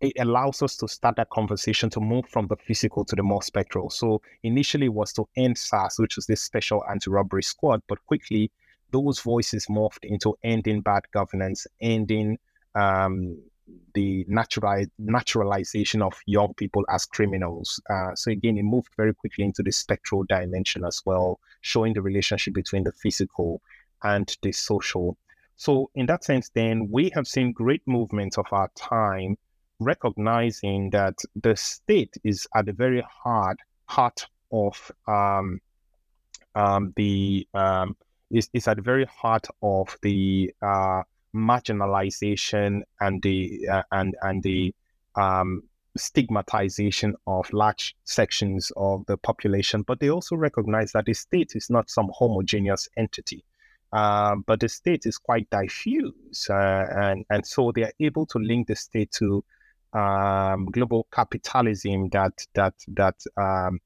[0.00, 3.42] it allows us to start that conversation to move from the physical to the more
[3.42, 3.90] spectral.
[3.90, 8.50] So initially was to end SARS, which was this special anti-robbery squad, but quickly
[8.90, 12.38] those voices morphed into ending bad governance, ending
[12.74, 13.38] um,
[13.94, 17.80] the natural naturalization of young people as criminals.
[17.88, 22.02] Uh, so again, it moved very quickly into the spectral dimension as well, showing the
[22.02, 23.60] relationship between the physical
[24.02, 25.16] and the social.
[25.56, 29.38] So in that sense, then we have seen great movements of our time,
[29.80, 35.60] recognizing that the state is at the very hard heart of um,
[36.54, 37.96] um, the um,
[38.30, 41.02] is, is at the very heart of the uh,
[41.34, 44.74] marginalization and the uh, and and the
[45.16, 45.62] um,
[45.96, 51.70] stigmatization of large sections of the population, but they also recognize that the state is
[51.70, 53.44] not some homogeneous entity.
[53.92, 58.38] Uh, but the state is quite diffuse, uh, and and so they are able to
[58.38, 59.44] link the state to
[59.92, 63.80] um, global capitalism that that that um,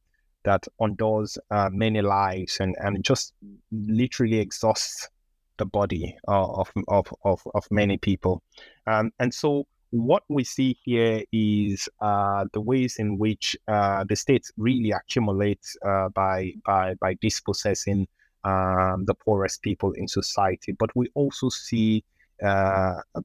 [0.44, 3.34] that undoes uh, many lives and and just
[3.70, 5.10] literally exhausts
[5.58, 8.42] the body of, of, of, of many people.
[8.86, 14.16] Um, and so what we see here is uh, the ways in which uh, the
[14.16, 18.06] state really accumulates uh, by, by, by dispossessing
[18.44, 20.72] um, the poorest people in society.
[20.72, 22.04] But we also see
[22.42, 23.22] uh, a,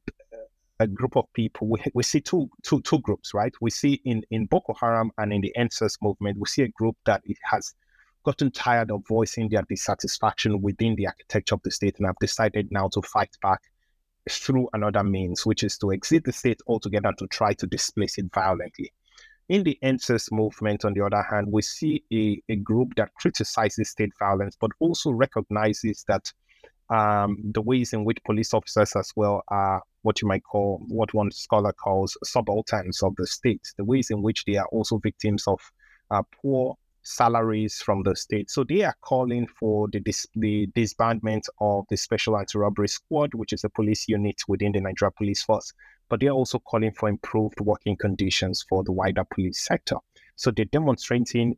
[0.80, 3.54] a, group of people, we, we see two, two, two groups, right?
[3.62, 6.96] We see in, in Boko Haram and in the EndSARS movement, we see a group
[7.06, 7.74] that it has
[8.24, 12.72] gotten tired of voicing their dissatisfaction within the architecture of the state and have decided
[12.72, 13.62] now to fight back
[14.30, 18.26] through another means, which is to exit the state altogether to try to displace it
[18.34, 18.92] violently.
[19.50, 23.90] In the EndSARS movement, on the other hand, we see a, a group that criticizes
[23.90, 26.32] state violence, but also recognizes that
[26.90, 31.14] um, the ways in which police officers as well are what you might call, what
[31.14, 35.46] one scholar calls subalterns of the state, the ways in which they are also victims
[35.48, 35.60] of
[36.12, 38.50] uh, poor salaries from the state.
[38.50, 43.54] So they are calling for the, dis- the disbandment of the Special Anti-Robbery Squad, which
[43.54, 45.74] is a police unit within the Nigeria Police Force.
[46.10, 49.98] But they're also calling for improved working conditions for the wider police sector.
[50.36, 51.58] So they're demonstrating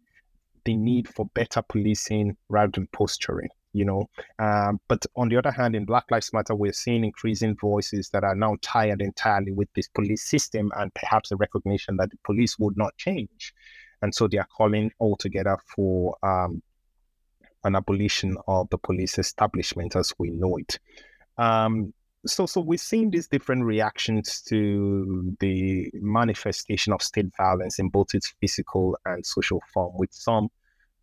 [0.66, 3.50] the need for better policing rather than posturing.
[3.74, 7.58] You know, um, but on the other hand, in Black Lives Matter, we're seeing increasing
[7.58, 12.10] voices that are now tired entirely with this police system and perhaps a recognition that
[12.10, 13.54] the police would not change.
[14.02, 16.62] And so they are calling altogether for um,
[17.64, 20.80] an abolition of the police establishment as we know it.
[21.38, 21.94] Um,
[22.26, 28.16] so, so we're seeing these different reactions to the manifestation of state violence in both
[28.16, 30.50] its physical and social form, with some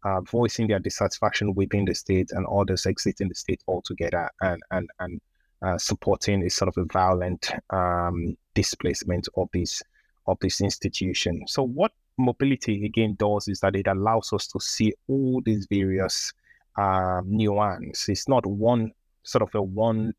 [0.04, 4.90] uh, voicing their dissatisfaction within the state and others exiting the state altogether and and
[4.98, 5.20] and
[5.62, 9.80] uh, supporting a sort of a violent um, displacement of this
[10.26, 11.44] of this institution.
[11.46, 16.32] So, what mobility again does is that it allows us to see all these various
[16.76, 18.08] um, nuance.
[18.08, 18.92] It's not one
[19.24, 20.14] sort of a one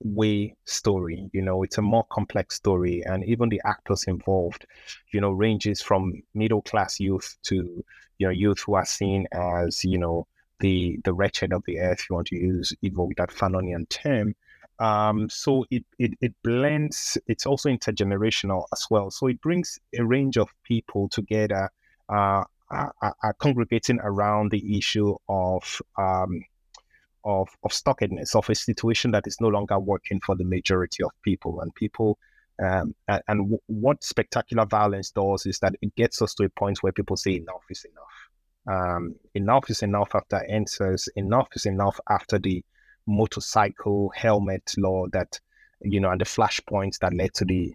[0.00, 4.66] way story you know it's a more complex story and even the actors involved
[5.12, 7.82] you know ranges from middle class youth to
[8.18, 10.26] you know youth who are seen as you know
[10.60, 14.34] the the wretched of the earth you want to use evoke that fanonian term
[14.78, 19.10] um, so it, it, it blends, it's also intergenerational as well.
[19.10, 21.70] So it brings a range of people together,
[22.08, 26.42] uh, are, are congregating around the issue of, um,
[27.24, 31.10] of, of stuckedness, of a situation that is no longer working for the majority of
[31.22, 31.60] people.
[31.60, 32.18] And people
[32.58, 36.48] Um, and, and w- what spectacular violence does is that it gets us to a
[36.48, 38.16] point where people say enough is enough.
[38.74, 41.08] Um, enough is enough after EndSARS.
[41.16, 42.64] Enough is enough after the
[43.06, 45.40] motorcycle helmet law that,
[45.82, 47.74] you know, and the flashpoints that led to the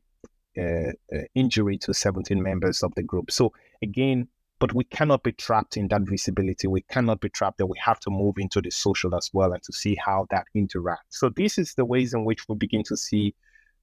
[0.57, 3.31] uh, uh, injury to 17 members of the group.
[3.31, 4.27] So again,
[4.59, 6.67] but we cannot be trapped in that visibility.
[6.67, 7.65] We cannot be trapped there.
[7.65, 11.09] We have to move into the social as well and to see how that interacts.
[11.09, 13.33] So this is the ways in which we begin to see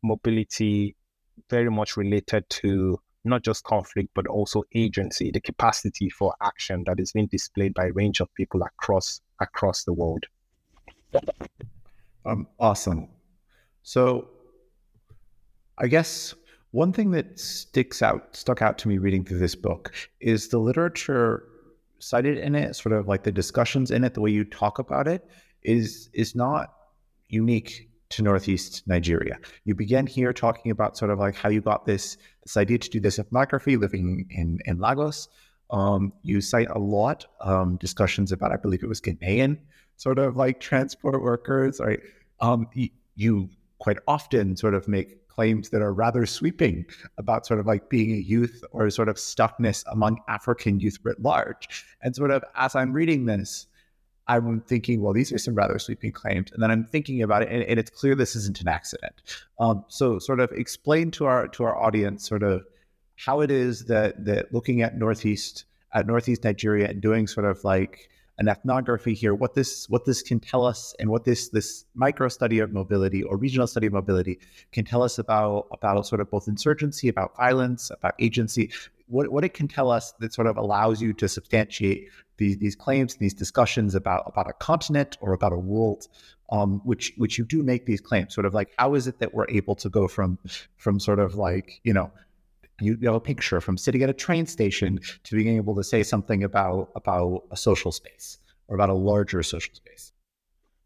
[0.05, 0.95] mobility
[1.51, 7.01] very much related to not just conflict, but also agency, the capacity for action that
[7.01, 10.25] is being displayed by a range of people across across the world.
[12.25, 13.09] Um, awesome.
[13.83, 14.29] So,
[15.79, 16.35] I guess
[16.73, 20.59] one thing that sticks out, stuck out to me reading through this book is the
[20.59, 21.45] literature
[21.99, 25.09] cited in it, sort of like the discussions in it, the way you talk about
[25.09, 25.27] it,
[25.63, 26.75] is is not
[27.29, 29.39] unique to Northeast Nigeria.
[29.65, 32.91] You begin here talking about sort of like how you got this this idea to
[32.91, 35.29] do this ethnography living in in Lagos.
[35.71, 39.59] Um, you cite a lot um, discussions about, I believe it was Ghanaian
[39.99, 42.01] sort of like transport workers, right?
[42.41, 42.69] Um,
[43.15, 46.85] you, quite often sort of make claims that are rather sweeping
[47.17, 51.21] about sort of like being a youth or sort of stuckness among African youth writ
[51.21, 51.85] large.
[52.03, 53.67] And sort of as I'm reading this,
[54.29, 57.49] I'm thinking, well, these are some rather sweeping claims, and then I'm thinking about it,
[57.51, 59.15] and, and it's clear this isn't an accident.
[59.59, 62.63] Um, so, sort of explain to our to our audience, sort of
[63.17, 67.65] how it is that that looking at northeast at northeast Nigeria and doing sort of
[67.65, 71.84] like an ethnography here, what this what this can tell us, and what this this
[71.95, 74.39] micro study of mobility or regional study of mobility
[74.72, 78.70] can tell us about about sort of both insurgency, about violence, about agency,
[79.09, 82.76] what, what it can tell us that sort of allows you to substantiate these, these
[82.76, 86.07] claims, these discussions about about a continent or about a world,
[86.51, 88.34] um, which which you do make these claims.
[88.34, 90.39] Sort of like how is it that we're able to go from
[90.76, 92.12] from sort of like you know
[92.81, 96.03] you have a picture from sitting at a train station to being able to say
[96.03, 100.12] something about about a social space or about a larger social space.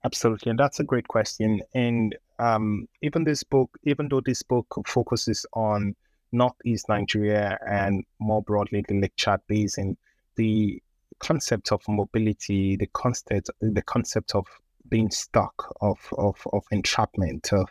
[0.04, 4.66] Absolutely and that's a great question and um, even this book even though this book
[4.86, 5.94] focuses on
[6.32, 9.96] northeast nigeria and more broadly the lake chad basin
[10.36, 10.82] the
[11.20, 14.44] concept of mobility the concept the concept of
[14.88, 17.68] being stuck of of, of entrapment of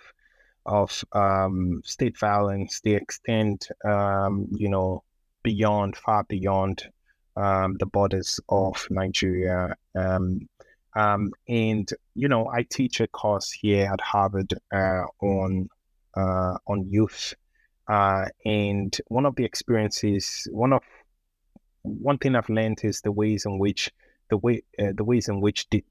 [0.65, 5.03] of um, state violence, they extend, um, you know,
[5.43, 6.83] beyond, far beyond
[7.35, 9.75] um, the borders of Nigeria.
[9.95, 10.47] Um,
[10.95, 15.69] um, and you know, I teach a course here at Harvard uh, on
[16.15, 17.33] uh, on youth,
[17.87, 20.83] uh, and one of the experiences, one of
[21.83, 23.89] one thing I've learned is the ways in which
[24.29, 25.83] the way uh, the ways in which the,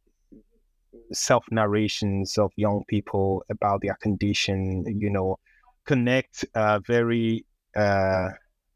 [1.12, 5.38] self narrations of young people about their condition, you know,
[5.86, 7.44] connect uh, very,
[7.76, 8.28] uh,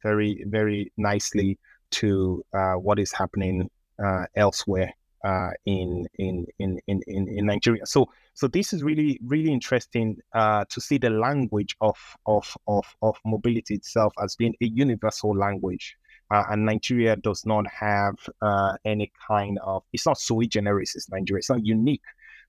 [0.03, 1.59] very, very nicely
[1.91, 3.71] to uh, what is happening
[4.05, 4.93] uh, elsewhere
[5.25, 7.87] uh, in, in, in, in, in Nigeria.
[7.87, 12.85] So, so this is really, really interesting uh, to see the language of, of, of,
[13.01, 15.97] of mobility itself as being a universal language.
[16.31, 21.11] Uh, and Nigeria does not have uh, any kind of, it's not sui generis, it's
[21.11, 22.03] Nigeria, it's not unique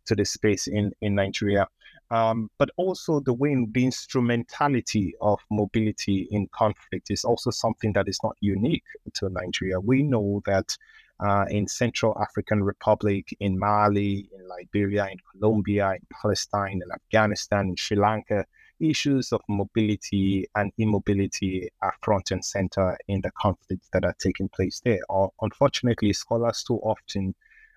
[0.06, 1.68] to the space in, in Nigeria.
[2.12, 7.94] Um, but also the way in the instrumentality of mobility in conflict is also something
[7.94, 8.84] that is not unique
[9.16, 9.80] to Nigeria.
[9.80, 10.78] We know that
[11.20, 17.70] uh, in Central African Republic, in Mali, in Liberia, in Colombia, in Palestine, in Afghanistan,
[17.70, 18.46] in Sri Lanka,
[18.80, 24.50] issues of mobility and immobility are front and center in the conflicts that are taking
[24.50, 25.00] place there.
[25.10, 27.34] Or, unfortunately, scholars too often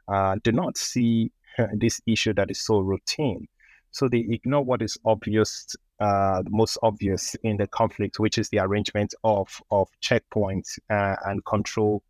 [0.09, 1.31] uh, do not see
[1.75, 3.47] this issue that is so routine.
[3.91, 5.67] So they ignore what is obvious,
[5.99, 11.45] uh, most obvious in the conflict, which is the arrangement of of checkpoints uh, and
[11.45, 12.03] control,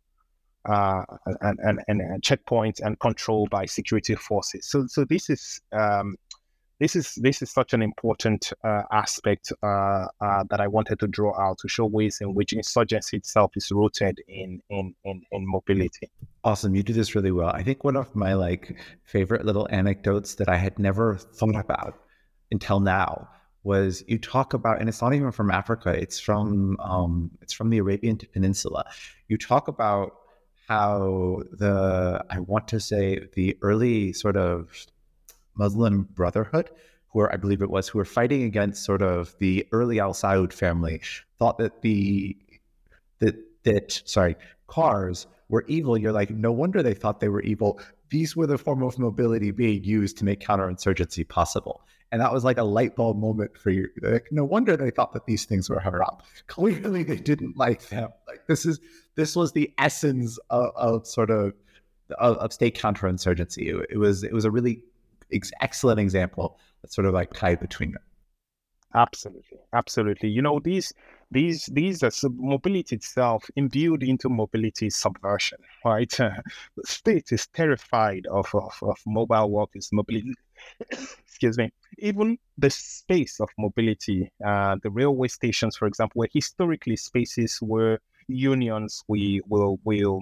[0.65, 1.03] uh,
[1.41, 4.67] and, and, and checkpoints and control by security forces.
[4.69, 6.17] So so this is um,
[6.79, 11.07] this is this is such an important uh, aspect uh, uh, that I wanted to
[11.07, 15.47] draw out to show ways in which insurgency itself is rooted in in in, in
[15.47, 16.09] mobility.
[16.43, 17.49] Awesome, you do this really well.
[17.49, 21.99] I think one of my like favorite little anecdotes that I had never thought about
[22.51, 23.27] until now
[23.63, 27.69] was you talk about, and it's not even from Africa; it's from um, it's from
[27.69, 28.85] the Arabian Peninsula.
[29.27, 30.13] You talk about
[30.69, 34.85] how the I want to say the early sort of
[35.59, 36.71] Muslim Brotherhood,
[37.09, 40.13] who are, I believe it was, who were fighting against sort of the early Al
[40.13, 41.01] Saud family,
[41.37, 42.35] thought that the
[43.19, 44.35] that that sorry
[44.67, 45.97] cars were evil.
[45.97, 47.79] You're like, no wonder they thought they were evil.
[48.09, 51.81] These were the form of mobility being used to make counterinsurgency possible.
[52.11, 53.87] And that was like a light bulb moment for you.
[54.01, 56.17] Like, no wonder they thought that these things were haram.
[56.47, 58.09] Clearly, they didn't like them.
[58.27, 58.79] Like this is
[59.15, 61.53] this was the essence of, of sort of
[62.17, 63.67] of, of, state counterinsurgency.
[63.67, 64.81] It, it was it was a really
[65.31, 68.01] ex- excellent example that sort of like tied between them.
[68.95, 70.29] Absolutely, absolutely.
[70.29, 70.91] You know these
[71.29, 76.11] these these are mobility itself imbued into mobility subversion, right?
[76.17, 80.33] The state is terrified of, of, of mobile workers mobility.
[80.91, 81.71] Excuse me.
[81.99, 87.99] Even the space of mobility, uh, the railway stations, for example, were historically spaces where
[88.27, 90.21] unions we will will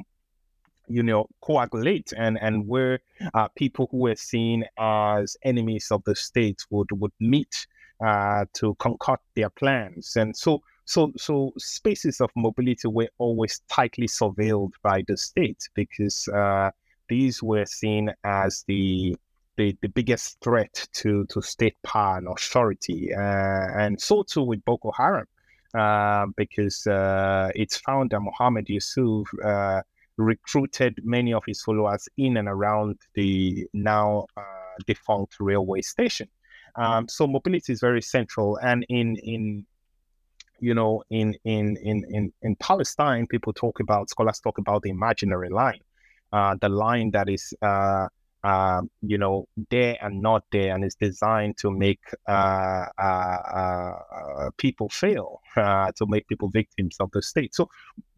[0.88, 3.00] you know coagulate and and where
[3.34, 7.68] uh, people who were seen as enemies of the state would would meet
[8.06, 10.16] uh, to concoct their plans.
[10.16, 16.30] And so so, so spaces of mobility were always tightly surveilled by the state because
[16.30, 16.72] uh,
[17.10, 19.18] these were seen as the,
[19.58, 24.64] the the biggest threat to to state power and authority, uh, and so too with
[24.64, 25.26] Boko Haram,
[25.74, 29.82] uh, because uh, its founder Mohammed Yusuf uh,
[30.18, 34.42] recruited many of his followers in and around the now uh,
[34.86, 36.28] defunct railway station.
[36.76, 39.66] Um, so mobility is very central, and in in
[40.60, 44.90] you know, in in in in in Palestine, people talk about scholars talk about the
[44.90, 45.80] imaginary line,
[46.34, 48.08] uh, the line that is, uh,
[48.44, 54.50] uh, you know, there and not there, and is designed to make uh, uh, uh,
[54.58, 57.56] people fail, to make people victims of the state.
[57.56, 57.70] So,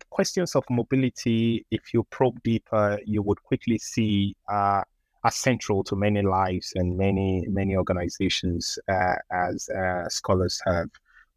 [0.10, 4.36] questions of mobility, if you probe deeper, you would quickly see.
[4.48, 4.86] are
[5.32, 8.80] central to many lives and many many organizations,
[9.32, 9.70] as
[10.10, 10.90] scholars have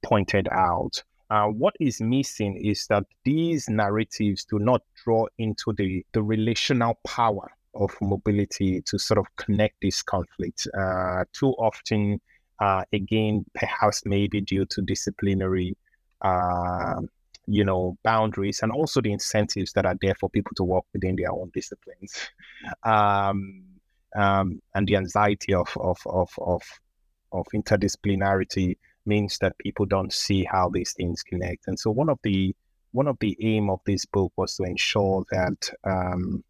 [0.03, 1.03] pointed out.
[1.31, 6.99] Uh, what is missing is that these narratives do not draw into the, the relational
[7.07, 10.67] power of mobility to sort of connect these conflicts.
[10.79, 12.21] Uh, too often,
[12.61, 15.77] uh, again, perhaps maybe due to disciplinary,
[16.23, 17.01] uh,
[17.47, 21.17] you know, boundaries and also the incentives that are there for people to work within
[21.17, 22.15] their own disciplines,
[22.85, 23.65] um,
[24.17, 26.63] um, and the anxiety of of of of,
[27.33, 31.67] of interdisciplinarity means that people don't see how these things connect.
[31.67, 32.55] And so one of the
[32.93, 36.45] one of the aim of this book was to ensure that um,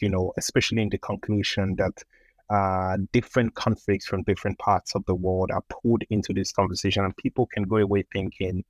[0.00, 2.02] you know, especially in the conclusion that
[2.50, 7.16] uh, different conflicts from different parts of the world are pulled into this conversation, and
[7.16, 8.64] people can go away thinking,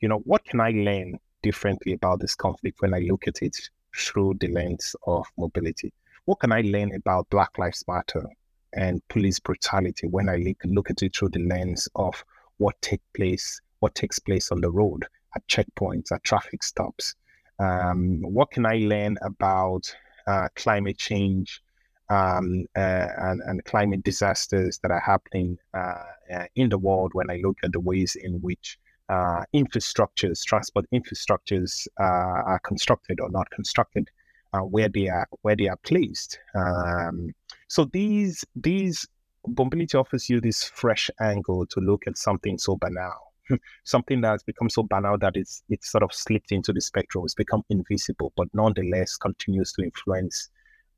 [0.00, 3.56] you know, what can I learn differently about this conflict when I look at it
[3.96, 5.92] through the lens of mobility?
[6.26, 8.24] What can I learn about Black Lives Matter
[8.72, 12.24] and police brutality when I look, at it through the lens of
[12.58, 15.04] what take place, what takes place on the road
[15.36, 17.14] at checkpoints, at traffic stops.
[17.58, 19.94] Um, what can I learn about
[20.26, 21.62] uh, climate change
[22.10, 26.02] um, uh, and, and, climate disasters that are happening uh,
[26.34, 28.78] uh, in the world when I look at the ways in which
[29.10, 34.10] infrastructures, transport infrastructures, are constructed or not constructed,
[34.52, 36.38] where they are where they are placed.
[36.54, 37.34] Um,
[37.68, 39.06] so these these
[39.46, 43.33] Mobility offers you this fresh angle to look at something so banal,
[43.84, 47.24] something that's become so banal that it's it's sort of slipped into the spectrum.
[47.24, 50.50] It's become invisible, but nonetheless continues to influence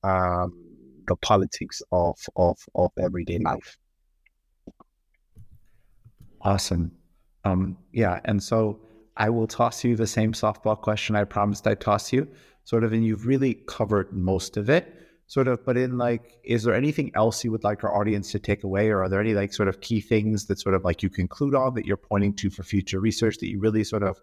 [0.03, 0.53] um,
[1.07, 3.77] the politics of of of everyday life.
[6.43, 6.93] Awesome.
[7.45, 8.81] Um, yeah, and so
[9.17, 12.29] I will toss you the same softball question I promised I'd toss you,
[12.65, 16.63] sort of, and you've really covered most of it sort of but in like is
[16.63, 18.89] there anything else you would like our audience to take away?
[18.89, 21.55] Or are there any like sort of key things that sort of like you conclude
[21.55, 24.21] on that you're pointing to for future research that you really sort of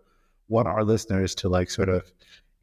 [0.47, 2.11] want our listeners to like sort of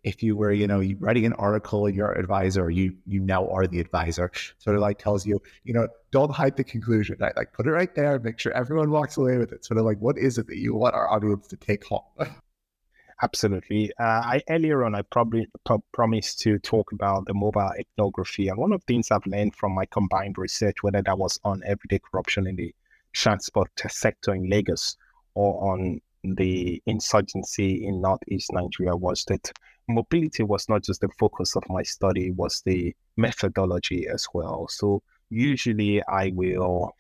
[0.03, 3.67] if you were you know writing an article and your advisor you you now are
[3.67, 7.17] the advisor sort of like tells you you know don't hide the conclusion.
[7.21, 7.37] Right?
[7.37, 8.19] Like put it right there.
[8.19, 9.65] Make sure everyone walks away with it.
[9.65, 12.03] Sort of like what is it that you want our audience to take home
[13.23, 13.91] Absolutely.
[13.99, 18.59] Uh, I earlier on I probably pro- promised to talk about the mobile ethnography, and
[18.59, 21.99] one of the things I've learned from my combined research, whether that was on everyday
[22.01, 22.75] corruption in the
[23.13, 24.97] transport sector in Lagos
[25.35, 29.53] or on the insurgency in northeast Nigeria, was that
[29.89, 34.67] mobility was not just the focus of my study; was the methodology as well.
[34.69, 36.95] So usually I will,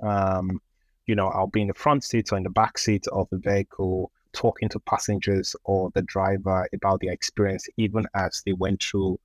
[0.00, 0.60] um,
[1.06, 3.38] you know, I'll be in the front seat or in the back seat of the
[3.38, 9.18] vehicle talking to passengers or the driver about their experience, even as they went through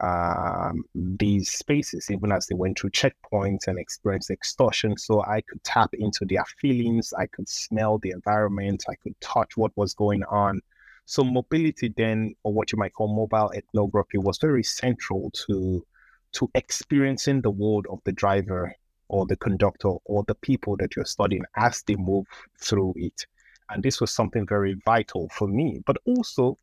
[0.00, 4.96] um, these spaces, even as they went through checkpoints and experienced extortion.
[4.96, 9.56] So I could tap into their feelings, I could smell the environment, I could touch
[9.56, 10.60] what was going on.
[11.04, 15.84] So mobility then, or what you might call mobile ethnography, was very central to
[16.32, 18.72] to experiencing the world of the driver
[19.08, 22.26] or the conductor or the people that you're studying as they move
[22.60, 23.26] through it.
[23.70, 25.82] And this was something very vital for me.
[25.86, 26.58] But also,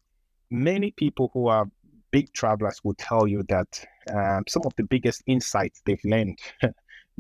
[0.50, 1.70] many people who are
[2.12, 6.40] big travelers will tell you that um, some of the biggest insights they've learned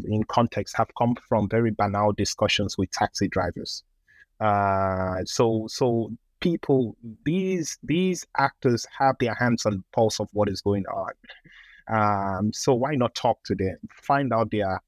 [0.06, 3.84] in context have come from very banal discussions with taxi drivers.
[4.40, 10.50] Uh, so, so people, these these actors have their hands on the pulse of what
[10.50, 11.12] is going on.
[11.90, 14.82] Um, so why not talk to them, find out their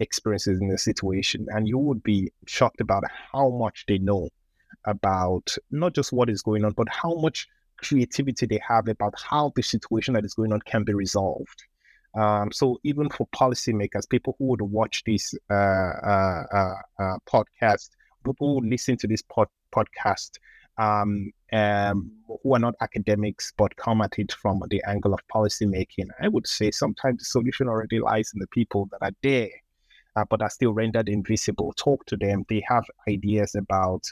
[0.00, 4.28] experiences in the situation, and you would be shocked about how much they know
[4.86, 9.52] about not just what is going on, but how much creativity they have about how
[9.56, 11.64] the situation that is going on can be resolved.
[12.14, 17.90] Um, so even for policymakers, people who would watch this uh, uh, uh, uh podcast,
[18.24, 20.38] people who listen to this pod- podcast,
[20.78, 22.12] um, um,
[22.42, 26.46] who are not academics but come at it from the angle of policymaking, I would
[26.46, 29.50] say sometimes the solution already lies in the people that are there,
[30.14, 31.72] uh, but are still rendered invisible.
[31.76, 34.04] Talk to them; they have ideas about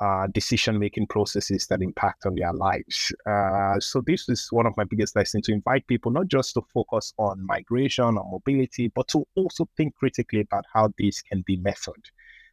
[0.00, 3.12] uh, decision making processes that impact on their lives.
[3.26, 6.62] Uh, so, this is one of my biggest lessons to invite people not just to
[6.72, 11.56] focus on migration or mobility, but to also think critically about how this can be
[11.56, 11.96] method,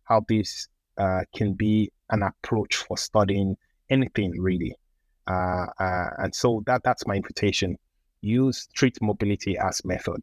[0.05, 0.67] how this
[0.97, 3.55] uh, can be an approach for studying
[3.89, 4.75] anything really.
[5.27, 7.77] Uh, uh, and so, that that's my invitation.
[8.21, 10.21] Use treat mobility as method.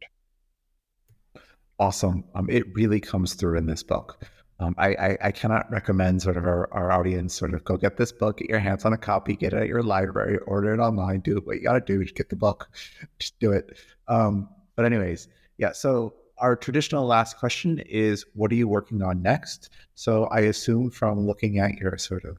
[1.79, 2.23] Awesome.
[2.35, 4.19] Um, it really comes through in this book.
[4.63, 7.97] Um, I, I, I, cannot recommend sort of our, our audience sort of go get
[7.97, 10.79] this book, get your hands on a copy, get it at your library, order it
[10.79, 12.69] online, do what you got to do, just get the book,
[13.19, 13.77] just do it.
[14.07, 15.71] Um, but anyways, yeah.
[15.73, 19.69] So our traditional last question is, what are you working on next?
[19.95, 22.37] So I assume from looking at your sort of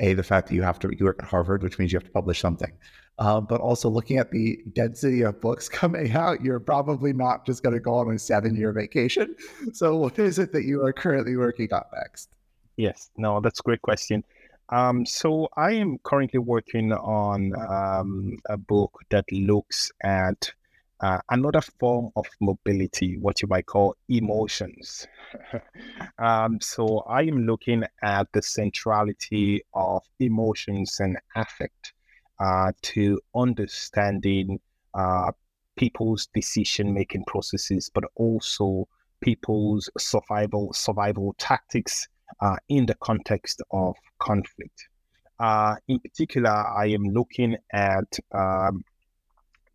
[0.00, 2.06] a the fact that you have to you work at Harvard, which means you have
[2.06, 2.72] to publish something.
[3.18, 7.62] Um, but also looking at the density of books coming out, you're probably not just
[7.62, 9.36] going to go on a seven year vacation.
[9.72, 12.30] So, what is it that you are currently working on next?
[12.76, 14.24] Yes, no, that's a great question.
[14.70, 20.50] Um, so, I am currently working on um, a book that looks at
[21.02, 25.06] uh, another form of mobility, what you might call emotions.
[26.18, 31.92] um, so I am looking at the centrality of emotions and affect
[32.38, 34.60] uh, to understanding
[34.94, 35.32] uh,
[35.76, 38.86] people's decision making processes, but also
[39.20, 42.08] people's survival survival tactics
[42.40, 44.88] uh, in the context of conflict.
[45.38, 48.84] Uh, in particular, I am looking at um,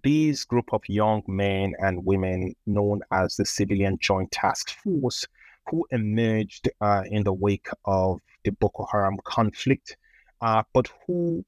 [0.06, 5.26] these group of young men and women known as the Civilian Joint Task Force
[5.68, 9.98] who emerged uh, in the wake of the Boko Haram conflict,
[10.42, 11.44] uh, but who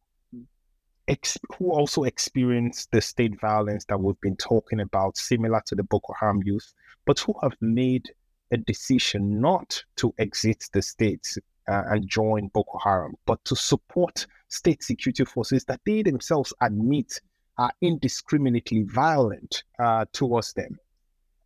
[1.07, 5.83] ex- who also experienced the state violence that we've been talking about, similar to the
[5.83, 6.73] Boko Haram youth,
[7.05, 8.11] but who have made
[8.51, 11.37] a decision not to exit the states
[11.69, 17.19] uh, and join Boko Haram, but to support state security forces that they themselves admit
[17.57, 20.77] are indiscriminately violent uh, towards them.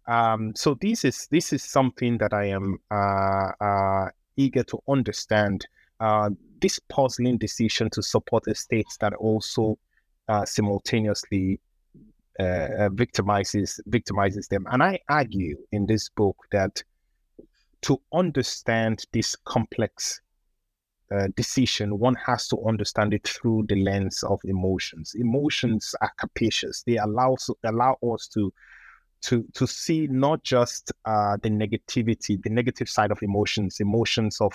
[0.08, 5.66] Um, so this is this is something that I am uh, uh, eager to understand.
[6.00, 9.78] Uh, this puzzling decision to support the states that also
[10.28, 11.60] uh, simultaneously
[12.40, 16.84] uh, victimizes victimizes them, and I argue in this book that
[17.82, 20.22] to understand this complex
[21.14, 25.14] uh, decision, one has to understand it through the lens of emotions.
[25.16, 28.54] Emotions are capacious; they allow allow us to
[29.22, 34.54] to to see not just uh, the negativity, the negative side of emotions, emotions of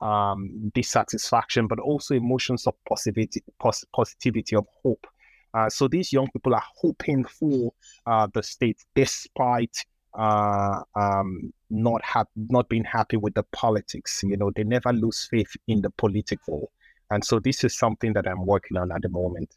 [0.00, 5.06] um, dissatisfaction, but also emotions of positivity, pos- positivity of hope.
[5.54, 7.72] Uh, so these young people are hoping for
[8.06, 9.84] uh, the state despite
[10.14, 14.22] uh, um, not have not being happy with the politics.
[14.22, 16.70] You know, they never lose faith in the political,
[17.10, 19.54] and so this is something that I'm working on at the moment.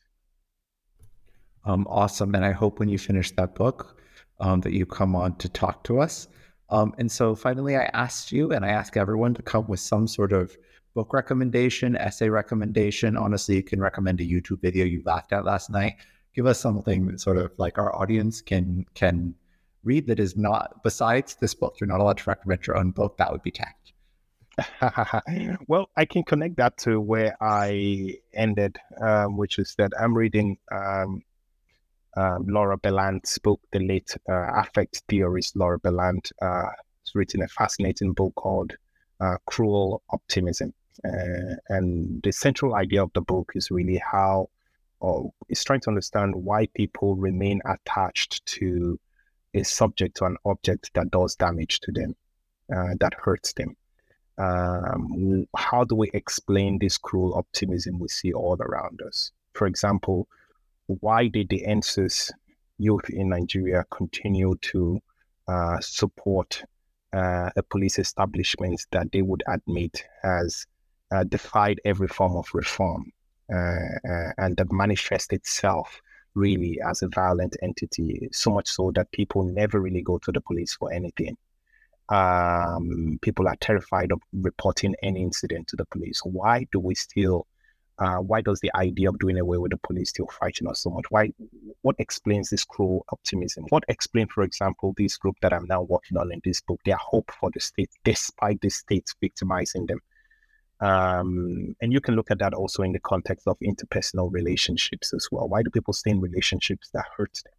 [1.66, 3.98] Um, awesome, and I hope when you finish that book,
[4.40, 6.28] um, that you come on to talk to us.
[6.70, 10.08] Um, and so finally, I asked you, and I ask everyone to come with some
[10.08, 10.56] sort of
[10.94, 13.18] book recommendation, essay recommendation.
[13.18, 15.96] Honestly, you can recommend a YouTube video you laughed at last night.
[16.34, 19.36] Give us something that sort of like our audience can can
[19.84, 21.76] read that is not besides this book.
[21.80, 23.18] You're not allowed to recommend your own book.
[23.18, 23.94] That would be tact.
[25.68, 30.58] well, I can connect that to where I ended, um, which is that I'm reading
[30.72, 31.24] um,
[32.18, 35.56] um, Laura Berlant's book, The Late uh, Affect Theorist.
[35.56, 36.68] Laura Berlant uh,
[37.06, 38.74] has written a fascinating book called
[39.20, 40.74] uh, Cruel Optimism.
[41.06, 44.50] Uh, and the central idea of the book is really how,
[45.00, 49.00] or is trying to understand why people remain attached to
[49.54, 52.16] is subject to an object that does damage to them,
[52.76, 53.76] uh, that hurts them.
[54.38, 59.32] Um, how do we explain this cruel optimism we see all around us?
[59.54, 60.28] For example,
[60.88, 62.32] why did the EndSARS
[62.78, 65.00] youth in Nigeria continue to
[65.48, 66.64] uh, support
[67.14, 70.66] uh, a police establishment that they would admit has
[71.12, 73.12] uh, defied every form of reform
[73.54, 76.02] uh, uh, and that manifests itself
[76.36, 80.42] really as a violent entity, so much so that people never really go to the
[80.42, 81.38] police for anything.
[82.10, 86.22] Um, people are terrified of reporting any incident to the police.
[86.24, 87.48] Why do we still?
[88.00, 90.90] Uh, why does the idea of doing away with the police still frighten us so
[90.90, 91.06] much?
[91.10, 91.32] Why?
[91.84, 93.66] What explains this cruel optimism?
[93.70, 96.98] What explains, for example, this group that I'm now working on in this book, their
[96.98, 100.00] hope for the state, despite the state victimizing them?
[100.82, 105.28] Um, and you can look at that also in the context of interpersonal relationships as
[105.32, 105.48] well.
[105.48, 107.54] Why do people stay in relationships that hurt them?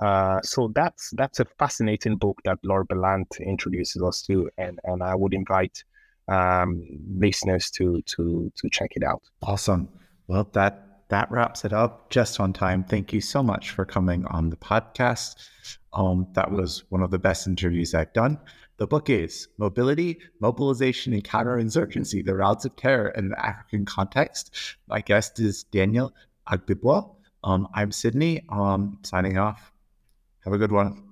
[0.00, 5.02] Uh, so that's that's a fascinating book that Laura Berlant introduces us to, and and
[5.02, 5.84] I would invite
[6.28, 6.86] um,
[7.18, 9.22] listeners to to to check it out.
[9.42, 9.88] Awesome.
[10.26, 12.82] Well, that that wraps it up just on time.
[12.84, 15.34] Thank you so much for coming on the podcast.
[15.92, 18.38] Um, that was one of the best interviews I've done.
[18.80, 24.56] The book is Mobility, Mobilization, and Counterinsurgency The Routes of Terror in the African Context.
[24.88, 26.14] My guest is Daniel
[26.48, 27.14] Agbiboa.
[27.44, 29.70] Um, I'm Sydney, um, signing off.
[30.44, 31.09] Have a good one.